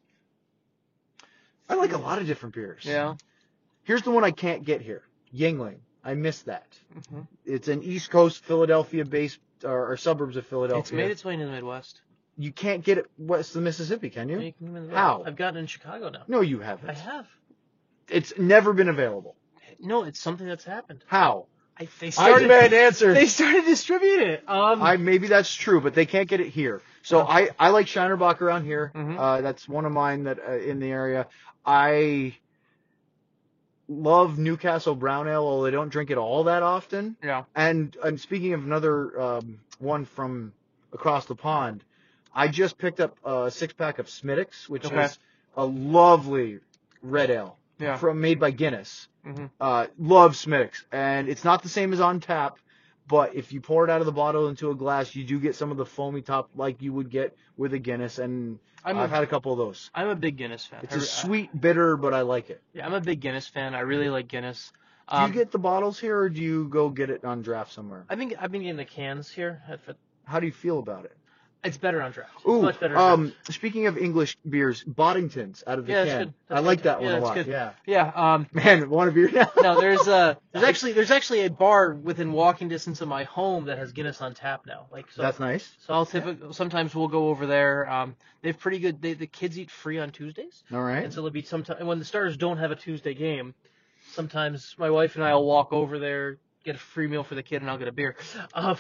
[1.69, 2.85] I like a lot of different beers.
[2.85, 3.15] Yeah.
[3.85, 5.03] Here's the one I can't get here.
[5.35, 5.79] Yuengling.
[6.05, 6.67] I miss that.
[6.97, 7.21] Mm-hmm.
[7.45, 10.81] It's an East Coast Philadelphia based or, or suburbs of Philadelphia.
[10.81, 12.01] It's made its way into the Midwest.
[12.37, 14.41] you can't get it west of the Mississippi, can you?
[14.41, 15.23] You can How?
[15.25, 16.23] I've gotten in Chicago now.
[16.27, 16.91] No, you haven't.
[16.91, 17.27] I have.
[18.13, 19.35] It's never been available.
[19.81, 21.03] No, it's something that's happened.
[21.07, 21.47] How?
[21.79, 22.43] I, they I started.
[22.43, 23.15] demand answers.
[23.15, 24.45] They started distributing it.
[24.49, 24.83] Um.
[24.83, 26.83] I maybe that's true, but they can't get it here.
[27.03, 27.21] So.
[27.27, 28.93] I I like Shiner Bock around here.
[28.95, 29.19] Mhm.
[29.19, 31.27] Uh, that's one of mine that uh, in the area.
[31.67, 32.37] I
[33.89, 37.17] love Newcastle Brown Ale, although I don't drink it all that often.
[37.23, 37.45] yeah.
[37.55, 40.53] And and speaking of another um, one from
[40.93, 41.83] across the pond,
[42.35, 45.05] I just picked up a six pack of Smithwick's, which Okay.
[45.05, 45.19] is
[45.57, 46.61] a lovely
[47.03, 47.97] red ale Yeah.
[47.99, 49.09] from made by Guinness.
[49.25, 52.59] hmm Uh, love Smithwick's, and it's not the same as on tap,
[53.09, 55.55] but if you pour it out of the bottle into a glass, you do get
[55.55, 59.11] some of the foamy top like you would get with a Guinness, and I'm I've
[59.11, 59.91] had a couple of those.
[59.95, 60.81] I'm a big Guinness fan.
[60.83, 62.61] It's I a sweet bitter, but I like it.
[62.75, 63.75] Yeah, I'm a big Guinness fan.
[63.75, 64.73] I really like Guinness.
[65.09, 67.73] Do Um, you get the bottles here, or do you go get it on draft
[67.73, 68.05] somewhere?
[68.09, 69.63] I think I've been getting the cans here.
[70.25, 71.17] How do you feel about it?
[71.65, 72.33] It's better on draft.
[72.39, 72.97] It's Ooh, much better.
[72.97, 76.25] on um, speaking of English beers, Boddingtons out of the Yeah, that's can.
[76.49, 76.57] good.
[76.57, 76.85] I like good.
[76.85, 77.35] that one Yeah, a that's lot.
[77.37, 77.47] good.
[77.47, 77.73] Yeah.
[77.87, 78.13] Yeah.
[78.15, 79.49] Um, Man, want a beer now?
[79.63, 83.67] no, there's uh, there's actually there's actually a bar within walking distance of my home
[83.67, 84.87] that has Guinness on tap now.
[84.91, 85.23] Like so.
[85.23, 85.71] That's nice.
[85.87, 87.89] so I'll typically sometimes we'll go over there.
[87.89, 89.01] Um, they have pretty good.
[89.01, 91.05] They, the kids eat free on Tuesdays, All right.
[91.05, 93.55] and so there'll be sometimes when the Stars don't have a Tuesday game.
[94.15, 97.43] Sometimes my wife and I will walk over there, get a free meal for the
[97.43, 98.17] kid, and I'll get a beer.
[98.53, 98.77] Um,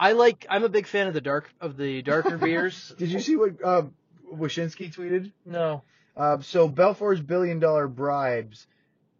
[0.00, 0.46] I like.
[0.48, 2.92] I'm a big fan of the dark of the darker beers.
[2.98, 3.82] Did you see what uh,
[4.34, 5.30] Wyshynski tweeted?
[5.44, 5.82] No.
[6.16, 8.66] Uh, so Belfour's billion dollar bribes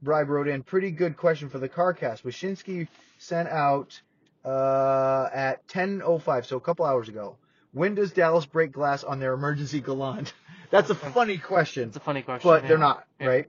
[0.03, 2.23] bribe wrote in pretty good question for the CarCast.
[2.23, 4.01] Wyshynski sent out
[4.45, 7.37] uh, at 10:05, so a couple hours ago.
[7.73, 10.33] When does Dallas break glass on their emergency gallant?
[10.71, 12.49] That's a funny question, It's a funny question.
[12.49, 12.69] but yeah.
[12.69, 13.27] they're not Yeah.
[13.27, 13.47] right.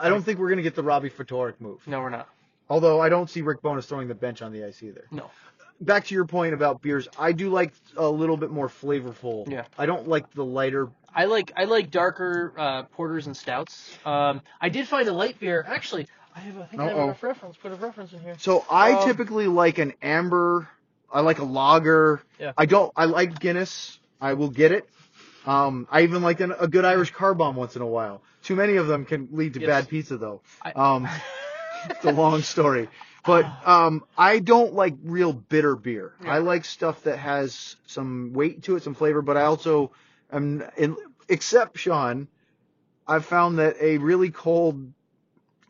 [0.00, 1.80] I don't think we're gonna get the Robbie Ftorek move.
[1.86, 2.28] No, we're not.
[2.68, 5.04] Although I don't see Rick Bowness throwing the bench on the ice either.
[5.10, 5.30] No.
[5.80, 9.50] Back to your point about beers, I do like a little bit more flavorful.
[9.50, 9.64] Yeah.
[9.78, 10.88] I don't like the lighter.
[11.14, 13.90] I like I like darker uh, porters and stouts.
[14.04, 15.64] Um, I did find a light beer.
[15.66, 16.06] Actually,
[16.36, 17.56] I have a, I think I have a reference.
[17.56, 18.36] Put a reference in here.
[18.38, 20.68] So I Um, typically like an amber.
[21.12, 22.22] I like a lager.
[22.38, 22.52] Yeah.
[22.58, 22.92] I don't.
[22.94, 23.98] I like Guinness.
[24.20, 24.86] I will get it.
[25.46, 28.20] Um, I even like an, a good Irish car bomb once in a while.
[28.42, 29.66] Too many of them can lead to Yes.
[29.66, 30.42] bad pizza, though.
[30.62, 31.08] I- Um,
[31.88, 32.88] it's a long story.
[33.24, 36.14] But um, I don't like real bitter beer.
[36.24, 36.34] Yeah.
[36.34, 39.22] I like stuff that has some weight to it, some flavor.
[39.22, 39.92] But I also
[40.32, 40.96] am, in,
[41.28, 42.28] except Sean,
[43.06, 44.92] I've found that a really cold,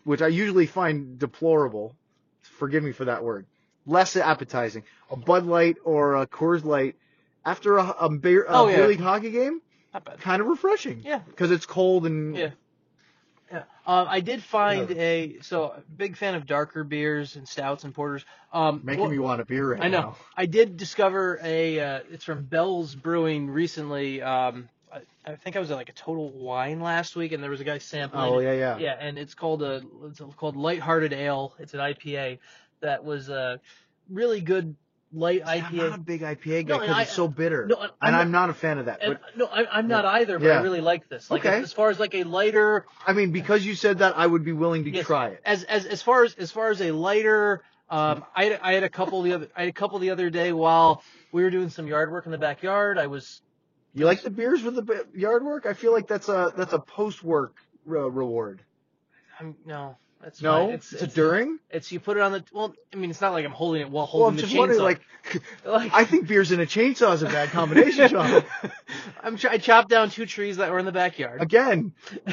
[0.05, 1.97] which I usually find deplorable,
[2.43, 3.47] forgive me for that word,
[3.87, 6.97] less appetizing, a Bud Light or a Coors Light
[7.45, 8.77] after a, a, beer, a Oh, yeah.
[8.77, 9.63] beer league hockey game,
[10.21, 11.01] kind of refreshing.
[11.05, 11.21] Yeah.
[11.21, 12.51] Because it's cold and Yeah.
[13.51, 13.63] Yeah.
[13.87, 18.25] Um, I did find a so big fan of darker beers and stouts and porters.
[18.53, 20.01] Um, making well, me want a beer right I know.
[20.01, 20.17] now.
[20.37, 21.81] I did discover a.
[21.81, 24.23] Uh, it's from Bell's Brewing recently.
[24.23, 27.51] Um, I, I think I was at like a Total Wine last week, and there
[27.51, 28.33] was a guy sampling.
[28.33, 28.79] Oh yeah, yeah.
[28.79, 31.55] Yeah, and it's called a it's called Lighthearted Ale.
[31.59, 32.39] It's an IPA
[32.81, 33.61] that was a
[34.09, 34.77] really good
[35.13, 35.91] light See, I'm IPA.
[35.91, 37.67] not a big IPA guy because and it's so bitter.
[37.67, 39.03] no, and and I'm I'm not a fan of that.
[39.03, 40.59] And, But no, I, I'm not either, but Yeah.
[40.59, 41.31] I really like this.
[41.31, 41.59] Like Okay.
[41.59, 44.45] as, as far as like a lighter, I mean, because you said that, I would
[44.45, 45.07] be willing to Yes.
[45.07, 45.41] try it.
[45.45, 48.85] as as as far as as far as a lighter, um, I had, I had
[48.85, 51.03] a couple the other I had a couple the other day while
[51.33, 52.99] we were doing some yard work in the backyard.
[52.99, 53.43] I was
[53.95, 55.67] You like the beers with the yard work?
[55.67, 58.63] I feel like that's a that's a post work re- reward.
[59.41, 59.97] I'm no.
[60.23, 60.75] That's No, fine.
[60.75, 61.59] it's, it's, a during.
[61.71, 62.75] it's you put it on the well.
[62.93, 64.81] I mean, it's not like I'm holding it while Well, I'm holding just the wondering,
[64.81, 64.85] chainsaw.
[64.85, 65.01] like,
[65.65, 68.45] Like- I think beers and a chainsaw is a bad combination, Sean.
[69.23, 71.41] I'm I chopped down two trees that were in the backyard.
[71.41, 71.93] Again,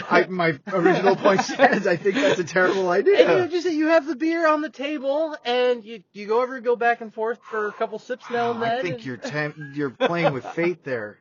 [0.09, 1.87] I, my original point stands.
[1.87, 3.47] I think that's a terrible And you idea.
[3.47, 6.99] just you have the beer on the table, and you you go over go back
[6.99, 8.79] and forth for a couple sips ah, now and then.
[8.79, 11.19] I think and- you're tem- you're playing with fate there.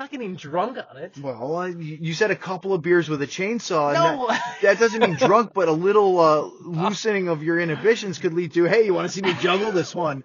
[0.00, 1.12] I'm not getting drunk on it.
[1.20, 3.94] Well, I- you you said a couple of beers with a chainsaw.
[3.94, 4.28] And No.
[4.28, 8.54] That, that doesn't mean drunk, but a little uh, loosening of your inhibitions could lead
[8.54, 10.24] to, hey, you want to see me juggle this one?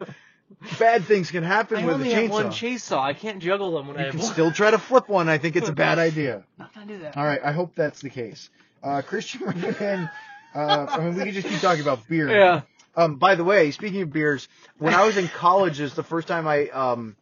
[0.80, 2.96] Bad things can happen I with only a have one chainsaw.
[2.96, 3.00] chainsaw.
[3.02, 4.32] I can't juggle them when I You have can one.
[4.32, 5.28] still try to flip one.
[5.28, 6.46] I think it's a bad idea.
[6.58, 7.18] not gonna do that.
[7.18, 8.50] All right, I hope that's the case.
[8.82, 10.10] Uh, Christian Regan,
[10.56, 12.30] uh, I mean, we could just keep talking about beer.
[12.30, 12.62] Yeah.
[12.96, 14.48] Um, by the way, speaking of beers,
[14.78, 17.18] when I was in college, is the first time I um,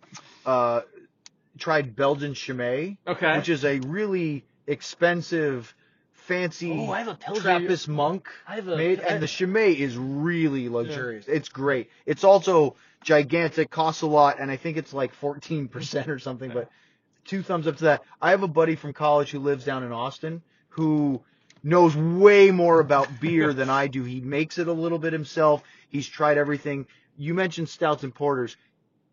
[0.45, 0.81] uh,
[1.63, 3.37] tried Belgian Chimay, Okay.
[3.37, 5.73] which is a really expensive,
[6.11, 7.41] fancy Oh, I have a Pilsner.
[7.41, 8.75] Trappist monk I have a.
[8.75, 11.25] made, I- and the Chimay is really luxurious.
[11.27, 11.89] It's great.
[12.05, 16.69] It's also gigantic, costs a lot, and I think it's like 14% or something, but
[17.25, 18.01] two thumbs up to that.
[18.21, 21.21] I have a buddy from college who lives down in Austin who
[21.63, 24.03] knows way more about beer than I do.
[24.03, 25.63] He makes it a little bit himself.
[25.89, 26.87] He's tried everything.
[27.17, 28.57] You mentioned stouts and porters.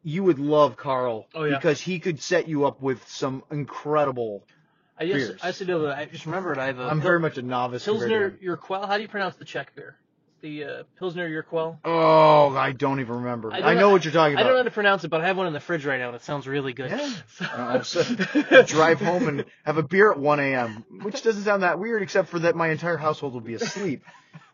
[0.02, 1.56] You would love Carl Oh, yeah.
[1.56, 4.44] because he could set you up with some incredible.
[4.98, 5.40] I just beers.
[5.42, 5.98] I used to know that.
[5.98, 6.84] I just remembered I have a.
[6.84, 7.84] I'm very much a novice.
[7.84, 8.38] Pilsner him.
[8.42, 8.86] Urquell.
[8.86, 9.96] How do you pronounce the Czech beer?
[10.42, 11.78] The uh, Pilsner Urquell.
[11.84, 13.52] Oh, I don't even remember.
[13.52, 14.44] I, don't know what you're talking about.
[14.44, 15.98] I don't know how to pronounce it, but I have one in the fridge right
[15.98, 16.90] now, and it sounds really good.
[16.90, 17.12] Yeah.
[17.36, 21.62] So- Uh, so drive home and have a beer at 1 a.m., which doesn't sound
[21.62, 24.02] that weird, except for that my entire household will be asleep.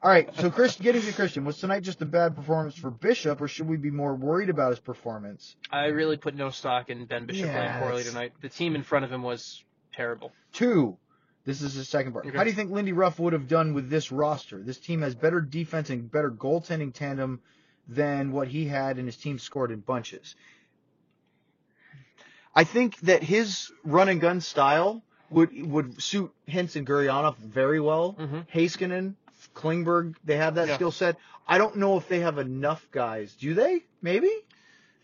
[0.02, 3.40] All right, so Chris, getting to Christian, was tonight just a bad performance for Bishop,
[3.40, 5.56] or should we be more worried about his performance?
[5.70, 8.32] I really put no stock in Ben Bishop Yeah, playing poorly tonight.
[8.40, 9.64] The team in front of him was
[9.94, 10.32] terrible.
[10.52, 10.96] Two,
[11.46, 12.26] this is the second part.
[12.26, 12.36] Okay.
[12.36, 14.58] How do you think Lindy Ruff would have done with this roster?
[14.62, 17.40] This team has better defense and better goaltending tandem
[17.88, 20.34] than what he had, and his team scored in bunches.
[22.54, 27.80] I think that his run and gun style would would suit Hintz and Gurianov very
[27.80, 28.14] well.
[28.18, 28.46] Mhm.
[28.48, 29.14] Heiskanen,
[29.54, 30.74] Klingberg, they have that Yeah.
[30.74, 31.16] skill set.
[31.46, 33.34] I don't know if they have enough guys.
[33.34, 33.84] Do they?
[34.02, 34.30] Maybe?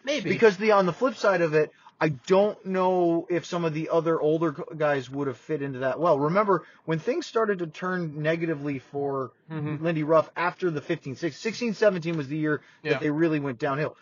[0.05, 1.71] Maybe Because the on the flip side of it,
[2.03, 6.01] I don't know if some of the other older guys would have fit into that
[6.01, 6.19] well.
[6.19, 9.81] Remember when things started to turn negatively for Mhm.
[9.81, 12.95] Lindy Ruff after the 15, 16, 16, 17 was the year Yeah.
[12.95, 13.97] that they really went downhill.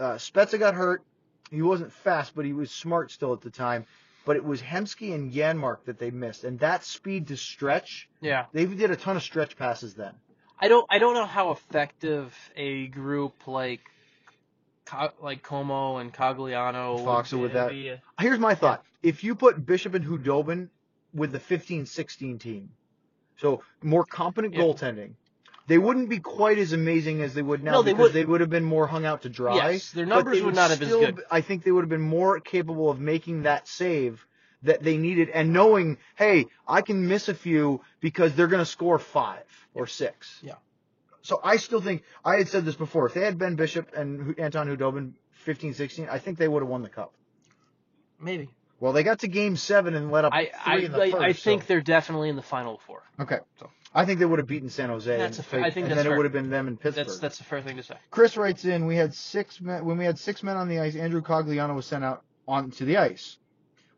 [0.00, 1.04] Uh, Spezza got hurt.
[1.52, 3.86] He wasn't fast, but he was smart still at the time.
[4.24, 8.46] But it was Hemsky and Janmark that they missed, and that speed to stretch, Yeah.
[8.52, 10.14] they did a ton of stretch passes then.
[10.58, 13.88] I don't I don't know how effective a group like
[14.88, 17.70] Co- like Comeau and Cogliano Fox would with that.
[17.70, 17.94] be.
[18.18, 20.68] Here's my thought: if you put Bishop and Khudobin
[21.12, 22.70] with the 15-16 team,
[23.36, 24.60] so more competent Yeah.
[24.60, 25.12] goaltending,
[25.66, 28.24] they wouldn't be quite as amazing as they would now No, they because would- they
[28.24, 29.56] would have been more hung out to dry.
[29.56, 31.22] Yes, their numbers they would not have been as good.
[31.30, 34.24] I think they would have been more capable of making that save
[34.62, 38.66] that they needed and knowing, hey, I can miss a few because they're going to
[38.66, 40.40] score five or six.
[40.42, 40.54] Yeah.
[41.28, 43.06] So I still think I had said this before.
[43.06, 45.12] If they had Ben Bishop and Anton Khudobin
[45.46, 47.12] 15-16, I think they would have won the cup.
[48.18, 48.48] Maybe.
[48.80, 51.10] Well, they got to game seven and let up I three I, in the I,
[51.10, 51.22] first.
[51.22, 53.02] I think so- they're definitely in the final four.
[53.20, 53.40] okay.
[53.60, 53.68] so.
[53.94, 55.16] I think they would have beaten San Jose.
[55.18, 56.78] That's and, a fair- I think and that's then it would have been them in
[56.78, 57.06] Pittsburgh.
[57.06, 57.96] That's that's a fair thing to say.
[58.10, 60.96] Chris writes in, we had six men, when we had six men on the ice,
[60.96, 63.36] Andrew Cogliano was sent out onto the ice.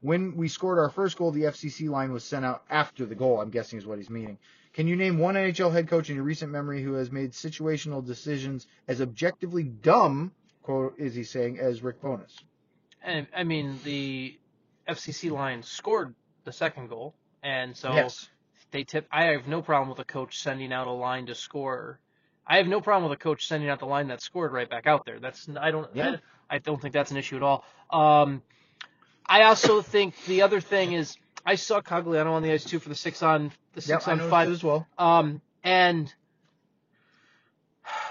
[0.00, 3.40] When we scored our first goal, the FCC line was sent out after the goal,
[3.40, 4.38] I'm guessing is what he's meaning.
[4.80, 8.02] Can you name one NHL head coach in your recent memory who has made situational
[8.02, 12.34] decisions as objectively dumb, quote, is he saying, as Rick Bowness?
[13.02, 14.38] And I mean the
[14.88, 16.14] FCC line scored
[16.44, 18.30] the second goal, and so yes.
[18.70, 19.06] they tip.
[19.12, 22.00] I have no problem with a coach sending out a line to score.
[22.46, 24.86] I have no problem with a coach sending out the line that scored right back
[24.86, 25.20] out there.
[25.20, 26.16] That's I don't Yeah.
[26.48, 27.66] I, I don't think that's an issue at all.
[27.90, 28.42] Um,
[29.26, 32.88] I also think the other thing is I saw Cogliano on the ice too for
[32.88, 34.48] the six on the six I on five.
[34.50, 34.86] as well.
[34.98, 36.12] Um, and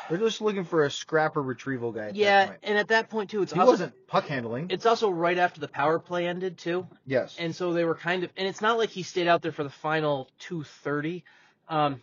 [0.10, 2.12] They're just looking for a scrapper retrieval guy.
[2.14, 4.68] Yeah, and at that point too, it's he also, wasn't puck handling.
[4.72, 6.88] It's also right after the power play ended too.
[7.06, 7.36] yes.
[7.38, 9.64] and so they were kind of, and it's not like he stayed out there for
[9.64, 11.24] the final 230.
[11.70, 12.02] Um,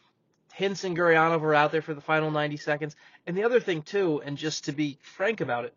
[0.57, 2.97] Hintz and Gurianov were out there for the final 90 seconds.
[3.27, 5.75] And the other thing too, and just to be frank about it,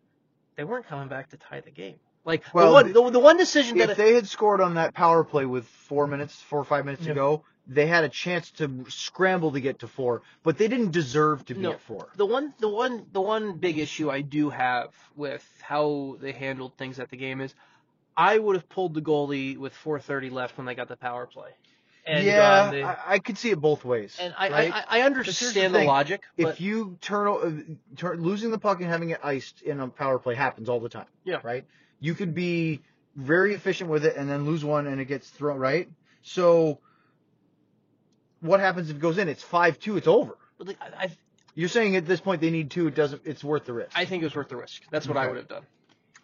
[0.56, 1.96] they weren't coming back to tie the game.
[2.24, 4.94] Like Well, the one, the, the one decision that if they had scored on that
[4.94, 7.08] power play with four minutes, four or five minutes Yeah.
[7.08, 10.90] to go, they had a chance to scramble to get to four, but they didn't
[10.90, 11.72] deserve to be No.
[11.72, 12.08] at four.
[12.16, 16.76] the one, the one, the one big issue I do have with how they handled
[16.76, 17.54] things at the game is,
[18.16, 21.50] I would have pulled the goalie with 4:30 left when they got the power play.
[22.04, 24.16] And yeah, the- I, I could see it both ways.
[24.20, 24.72] and I, right?
[24.74, 25.86] I, I the understand the, thing.
[25.86, 29.86] logic, but if you turn, turn losing the puck and having it iced in a
[29.86, 31.06] power play happens all the time.
[31.24, 31.38] Yeah.
[31.44, 31.64] Right.
[32.00, 32.80] You could be
[33.14, 35.88] very efficient with it and then lose one and it gets thrown right.
[36.22, 36.80] So
[38.40, 39.28] what happens if it goes in?
[39.28, 39.96] It's five two.
[39.96, 40.36] It's over.
[40.58, 41.10] but like, I, I
[41.54, 42.86] You're saying at this point they need two.
[42.86, 43.22] It doesn't.
[43.24, 43.92] It's worth the risk.
[43.94, 44.82] I think it was worth the risk.
[44.90, 45.62] That's what I would have done.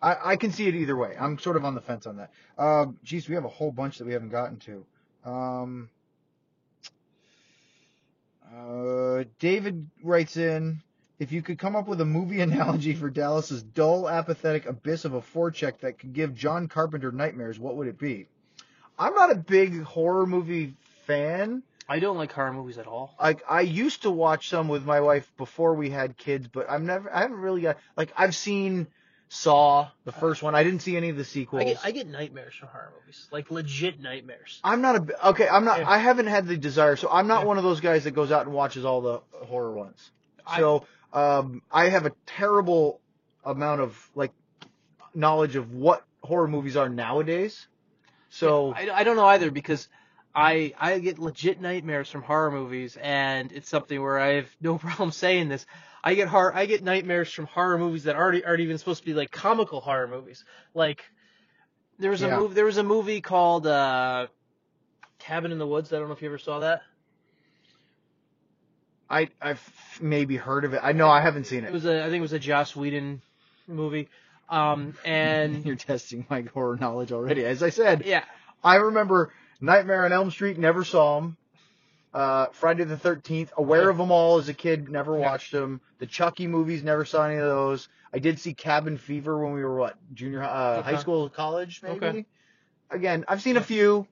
[0.01, 1.17] I, I can see it either way.
[1.19, 2.31] I'm sort of on the fence on that.
[2.59, 4.85] Uh, geez, we have a whole bunch that we haven't gotten to.
[5.25, 5.89] Um,
[8.55, 10.83] uh, David writes in,
[11.19, 15.15] if you could come up with a movie analogy for Dallas's dull, apathetic abyss of
[15.15, 18.27] a forecheck that could give John Carpenter nightmares, what would it be?
[18.99, 20.75] I'm not a big horror movie
[21.07, 21.63] fan.
[21.89, 23.15] I don't like horror movies at all.
[23.21, 26.83] Like I used to watch some with my wife before we had kids, but I've
[26.83, 28.87] never, I haven't really got like I've seen
[29.29, 30.55] Saw, the first one.
[30.55, 31.61] I didn't see any of the sequels.
[31.61, 34.61] I get I get nightmares from horror movies, like legit nightmares.
[34.63, 35.49] I'm not a okay.
[35.49, 35.81] I'm not.
[35.81, 35.91] Yeah.
[35.91, 37.47] I haven't had the desire, so I'm not Yeah.
[37.47, 40.11] one of those guys that goes out and watches all the horror ones.
[40.47, 43.01] I- So um, I have a terrible
[43.45, 44.33] amount of like
[45.13, 47.67] knowledge of what horror movies are nowadays.
[48.31, 49.89] So I, I don't know either because
[50.37, 54.79] I I get legit nightmares from horror movies, and it's something where I have no
[54.79, 55.67] problem saying this.
[56.05, 59.07] I get horror I get nightmares from horror movies that aren't aren't even supposed to
[59.07, 60.45] be like comical horror movies.
[60.75, 61.05] Like
[61.99, 62.37] there was a Yeah.
[62.39, 64.29] movie there was a movie called uh,
[65.19, 65.93] Cabin in the Woods.
[65.93, 66.83] I don't know if you ever saw that.
[69.11, 70.81] I I've maybe heard of it.
[70.83, 71.73] I know I haven't seen It it.
[71.73, 73.23] was a I think it was a Joss Whedon
[73.69, 74.09] movie.
[74.49, 77.45] Um and You're testing my horror knowledge already.
[77.45, 78.25] As I said, yeah,
[78.63, 80.59] I remember Nightmare on Elm Street.
[80.59, 81.37] Never saw them.
[82.15, 83.53] Uh, Friday the Thirteenth.
[83.57, 84.89] Aware of them all as a kid.
[84.89, 85.81] Never watched them.
[85.99, 86.83] The Chucky movies.
[86.83, 87.89] Never saw any of those.
[88.13, 90.95] I did see Cabin Fever when we were what junior uh, Okay.
[90.95, 92.07] high school, college maybe.
[92.07, 92.27] Okay.
[92.91, 94.07] Again, I've seen a few.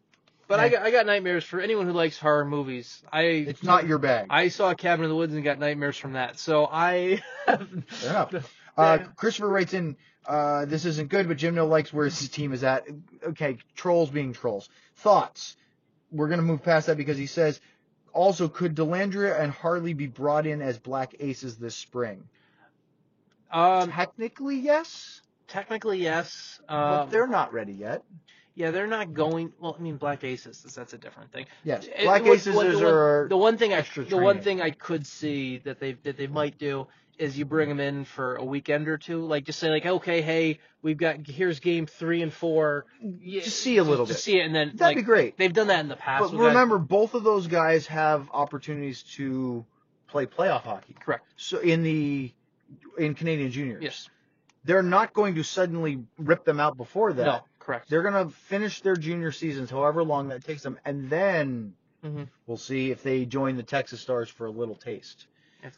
[0.49, 3.03] but I got I got nightmares for anyone who likes horror movies.
[3.11, 4.26] I It's not your bag.
[4.30, 6.38] I saw Cabin in the Woods and got nightmares from that.
[6.38, 8.42] So I Fair
[8.77, 9.97] Uh, Christopher writes in,
[10.27, 12.87] uh, this isn't good, but Jim Nill likes where his team is at.
[13.22, 14.68] Okay, trolls being trolls.
[14.97, 15.57] Thoughts?
[16.11, 17.61] We're going to move past that because he says,
[18.12, 22.22] also, could Dellandrea and Harley be brought in as black aces this spring?
[23.51, 25.20] um Technically, yes.
[25.49, 26.61] Technically, yes.
[26.68, 28.03] but Um, they're not ready yet.
[28.55, 29.53] yeah, they're not going.
[29.61, 30.62] Well, I mean, Black Aces.
[30.75, 31.47] That's a different thing.
[31.64, 34.16] Yes, It- Black what- Aces what- is the one- are the one thing I the
[34.16, 36.87] one thing I could see that they that they might do
[37.18, 40.20] is you bring them in for a weekend or two, like just say like, okay,
[40.22, 44.16] hey, we've got here's game three and four, yeah, Just see a little bit.
[44.16, 45.36] see it, and then That'd like be great.
[45.36, 46.32] they've done that in the past.
[46.32, 49.64] But remember, both of those guys have opportunities to
[50.08, 50.94] play playoff hockey.
[50.98, 51.26] correct?
[51.36, 52.32] So in the
[52.98, 54.08] in Canadian juniors, Yes,
[54.64, 57.24] they're not going to suddenly rip them out before that.
[57.24, 57.88] no, correct.
[57.90, 62.28] They're going to finish their junior seasons, however long that takes them, and then Mhm.
[62.46, 65.26] we'll see if they join the Texas Stars for a little taste.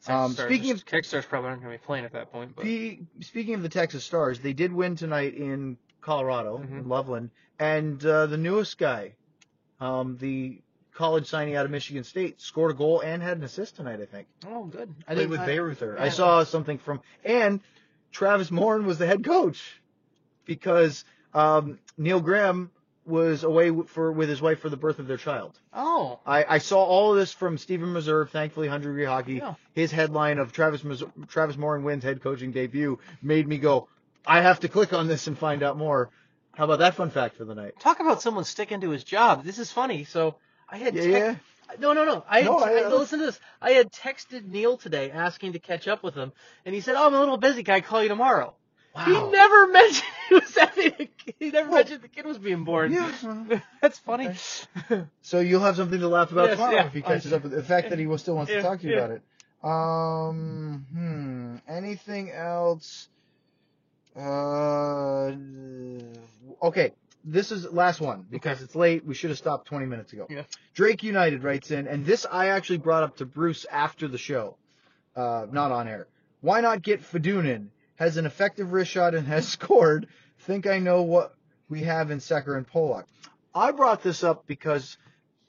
[0.05, 2.65] The Um, speaking of- Kickstar's probably aren't going to be playing at that point, but
[2.65, 6.71] P- speaking of the Texas Stars, they did win tonight in Colorado, Mhm.
[6.81, 9.15] in Loveland, and uh, the newest guy,
[9.81, 10.61] um, the
[10.93, 14.01] college signing out of Michigan State, scored a goal and had an assist tonight.
[14.01, 14.93] I think oh, good.
[15.07, 15.99] I played think with I- Bayreuther.
[16.01, 17.61] I saw something from and
[18.13, 19.81] Travis Morin was the head coach
[20.47, 22.71] because um, Neil Graham
[23.07, 25.59] was away for with his wife for the birth of their child.
[25.73, 29.35] Oh, I, I saw all of this from Stephen Meserve, thankfully 100 Degree Hockey.
[29.35, 29.55] Yeah.
[29.75, 33.89] His headline of Travis Mes- Travis Morin wins head coaching debut made me go,
[34.27, 36.11] I have to click on this and find out more.
[36.57, 37.79] How about that fun fact for the night?
[37.79, 39.45] talk about someone sticking to his job.
[39.45, 40.05] This is funny.
[40.05, 40.37] So
[40.69, 41.77] I had Yeah, tex- yeah.
[41.81, 42.25] No, no, no.
[42.29, 43.39] I, had No, te- I- I- listen to this.
[43.61, 46.33] I had texted Neil today asking to catch up with him,
[46.65, 47.63] and he said, "Oh, I'm a little busy.
[47.65, 48.55] Can I call you tomorrow?"
[48.95, 49.05] Wow.
[49.05, 51.09] He never mentioned he was kid.
[51.39, 52.93] he never Well, mentioned the kid was being born.
[52.93, 53.61] Yeah.
[53.83, 54.31] That's funny.
[55.23, 56.87] So you'll have something to laugh about Yes, tomorrow yeah.
[56.87, 58.87] if he catches up with the fact that he will still wants to talk to
[58.87, 58.99] you yeah.
[58.99, 59.23] about it.
[59.63, 63.09] Um, hmm, anything else?
[64.17, 65.33] Uh,
[66.63, 66.93] okay,
[67.25, 68.65] this is last one because Okay.
[68.65, 69.05] it's late.
[69.05, 70.27] We should have stopped 20 minutes ago.
[70.31, 70.43] Yeah.
[70.75, 74.57] Drake United writes in, and this I actually brought up to Bruce after the show,
[75.17, 76.07] uh, not on air.
[76.41, 77.69] Why not get Fadunin?
[77.97, 80.07] Has an effective wrist shot and has scored.
[80.41, 81.35] Think I know what
[81.69, 83.05] we have in Sekera and Polak.
[83.55, 84.97] I brought this up because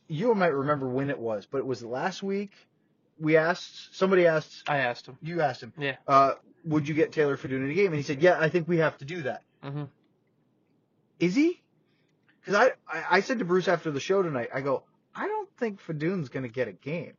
[0.08, 2.52] you might remember when it was, but it was last week.
[3.20, 5.18] We asked somebody asked I asked him.
[5.22, 5.96] you asked him, Yeah.
[6.08, 6.34] uh,
[6.64, 7.88] would you get Taylor Fedun in a game?
[7.88, 9.42] And he said, yeah, I think we have to do that.
[9.64, 9.84] hmm
[11.20, 11.62] Is he?
[12.40, 14.84] Because I, I I said to Bruce after the show tonight, I go,
[15.16, 17.14] I don't think Fedun's going to get a game.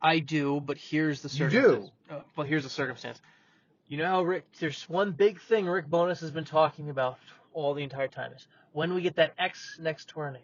[0.00, 1.64] I do, but here's the circumstance.
[1.64, 2.14] You do?
[2.14, 3.20] Uh, well, here's the circumstance.
[3.92, 4.46] You know how Rick?
[4.58, 7.18] There's one big thing Rick Bowness has been talking about
[7.52, 10.40] all the entire time is when we get that X next to our name.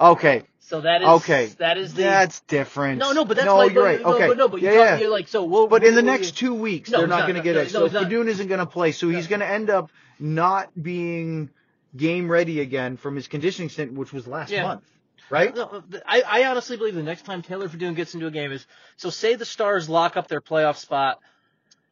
[0.00, 1.46] Okay, So that is Okay.
[1.58, 2.98] That is the that's different.
[2.98, 4.00] no, no, but that's no, why, you're but, right.
[4.00, 5.08] no, Okay, but no, but yeah, yeah.
[5.08, 5.44] like so.
[5.44, 7.22] We'll, But in the we'll- next two weeks, No, they're not not.
[7.28, 7.86] going to get no, So.
[7.90, 8.92] Fedun isn't going to play.
[8.92, 11.50] So he's going to end up not being
[11.94, 14.62] game ready again from his conditioning stint, which was last Yeah.
[14.62, 14.84] month,
[15.28, 15.54] right?
[15.54, 18.52] No, uh, I, I honestly believe the next time Taylor Fedun gets into a game
[18.52, 18.66] is
[18.96, 19.10] so.
[19.10, 21.20] Say the Stars lock up their playoff spot.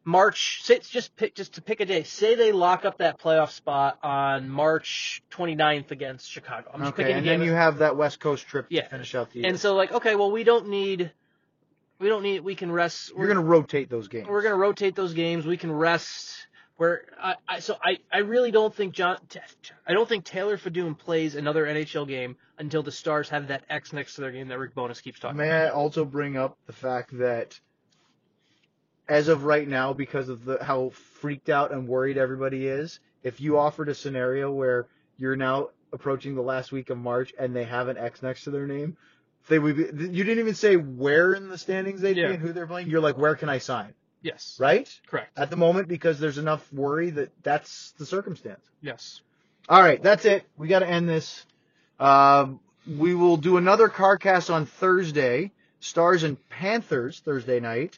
[0.09, 2.03] March, say, just pick, just to pick a day.
[2.03, 6.69] Say they lock up that playoff spot on March 29th against Chicago.
[6.73, 8.81] I'm just Okay, picking and then you have that West Coast trip Yeah.
[8.83, 9.47] to finish out the year.
[9.49, 11.11] and so like, okay, well we don't need,
[11.99, 12.41] we don't need.
[12.41, 13.11] We can rest.
[13.15, 14.27] You're going to rotate those games.
[14.27, 15.45] we're going to rotate those games.
[15.45, 16.47] We can rest.
[16.77, 19.17] Where I, I so I, I really don't think John
[19.85, 23.91] I don't think Taylor Fedun plays another NHL game until the Stars have that X
[23.91, 25.35] next to their game that Rick Bowness keeps talking.
[25.37, 27.59] May I also bring up the fact that
[29.09, 30.89] as of right now, because of the how
[31.19, 34.87] freaked out and worried everybody is, if you offered a scenario where
[35.17, 38.51] you're now approaching the last week of March and they have an X next to
[38.51, 38.95] their name,
[39.47, 42.27] they would be, you didn't even say where in the standings they'd Yeah.
[42.27, 42.87] be and who they're playing.
[42.89, 43.93] You're like, where can I sign?
[44.21, 44.57] Yes.
[44.59, 44.87] Right?
[45.07, 45.31] Correct.
[45.37, 48.61] At the moment, because there's enough worry that that's the circumstance.
[48.81, 49.21] Yes.
[49.67, 50.43] All right, that's it.
[50.57, 51.45] We got to end this.
[51.99, 55.51] Um, we will do another CarCast on Thursday.
[55.79, 57.97] Stars and Panthers Thursday night.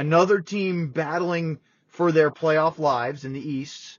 [0.00, 3.98] Another team battling for their playoff lives in the East.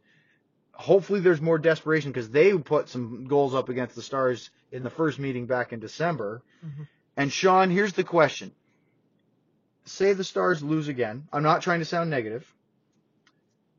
[0.72, 4.90] Hopefully, there's more desperation because they put some goals up against the Stars in the
[4.90, 6.42] first meeting back in December.
[6.66, 6.88] Mhm.
[7.16, 8.52] And Sean, here's the question:
[9.86, 11.28] Say the Stars lose again.
[11.32, 12.52] I'm not trying to sound negative,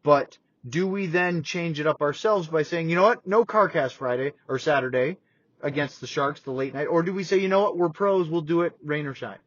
[0.05, 3.95] but do we then change it up ourselves by saying, you know what, no CarCast
[3.95, 5.19] Friday or Saturday
[5.61, 8.29] against the Sharks, the late night, or do we say, you know what, we're pros,
[8.29, 9.41] we'll do it rain or shine?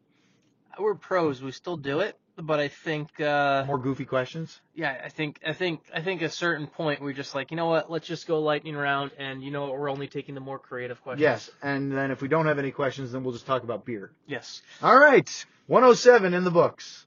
[0.77, 1.41] We're pros.
[1.41, 4.59] We still do it, but I think, uh, More goofy questions.
[4.73, 7.67] yeah, I think, I think, I think a certain point we're just like, you know
[7.67, 7.89] what?
[7.89, 9.71] Let's just go lightning round, and you know what?
[9.79, 11.21] We're only taking the more creative questions.
[11.21, 14.11] Yes, and then if we don't have any questions, then we'll just talk about beer.
[14.27, 14.61] Yes.
[14.81, 15.29] All right,
[15.67, 17.05] 107 in the books.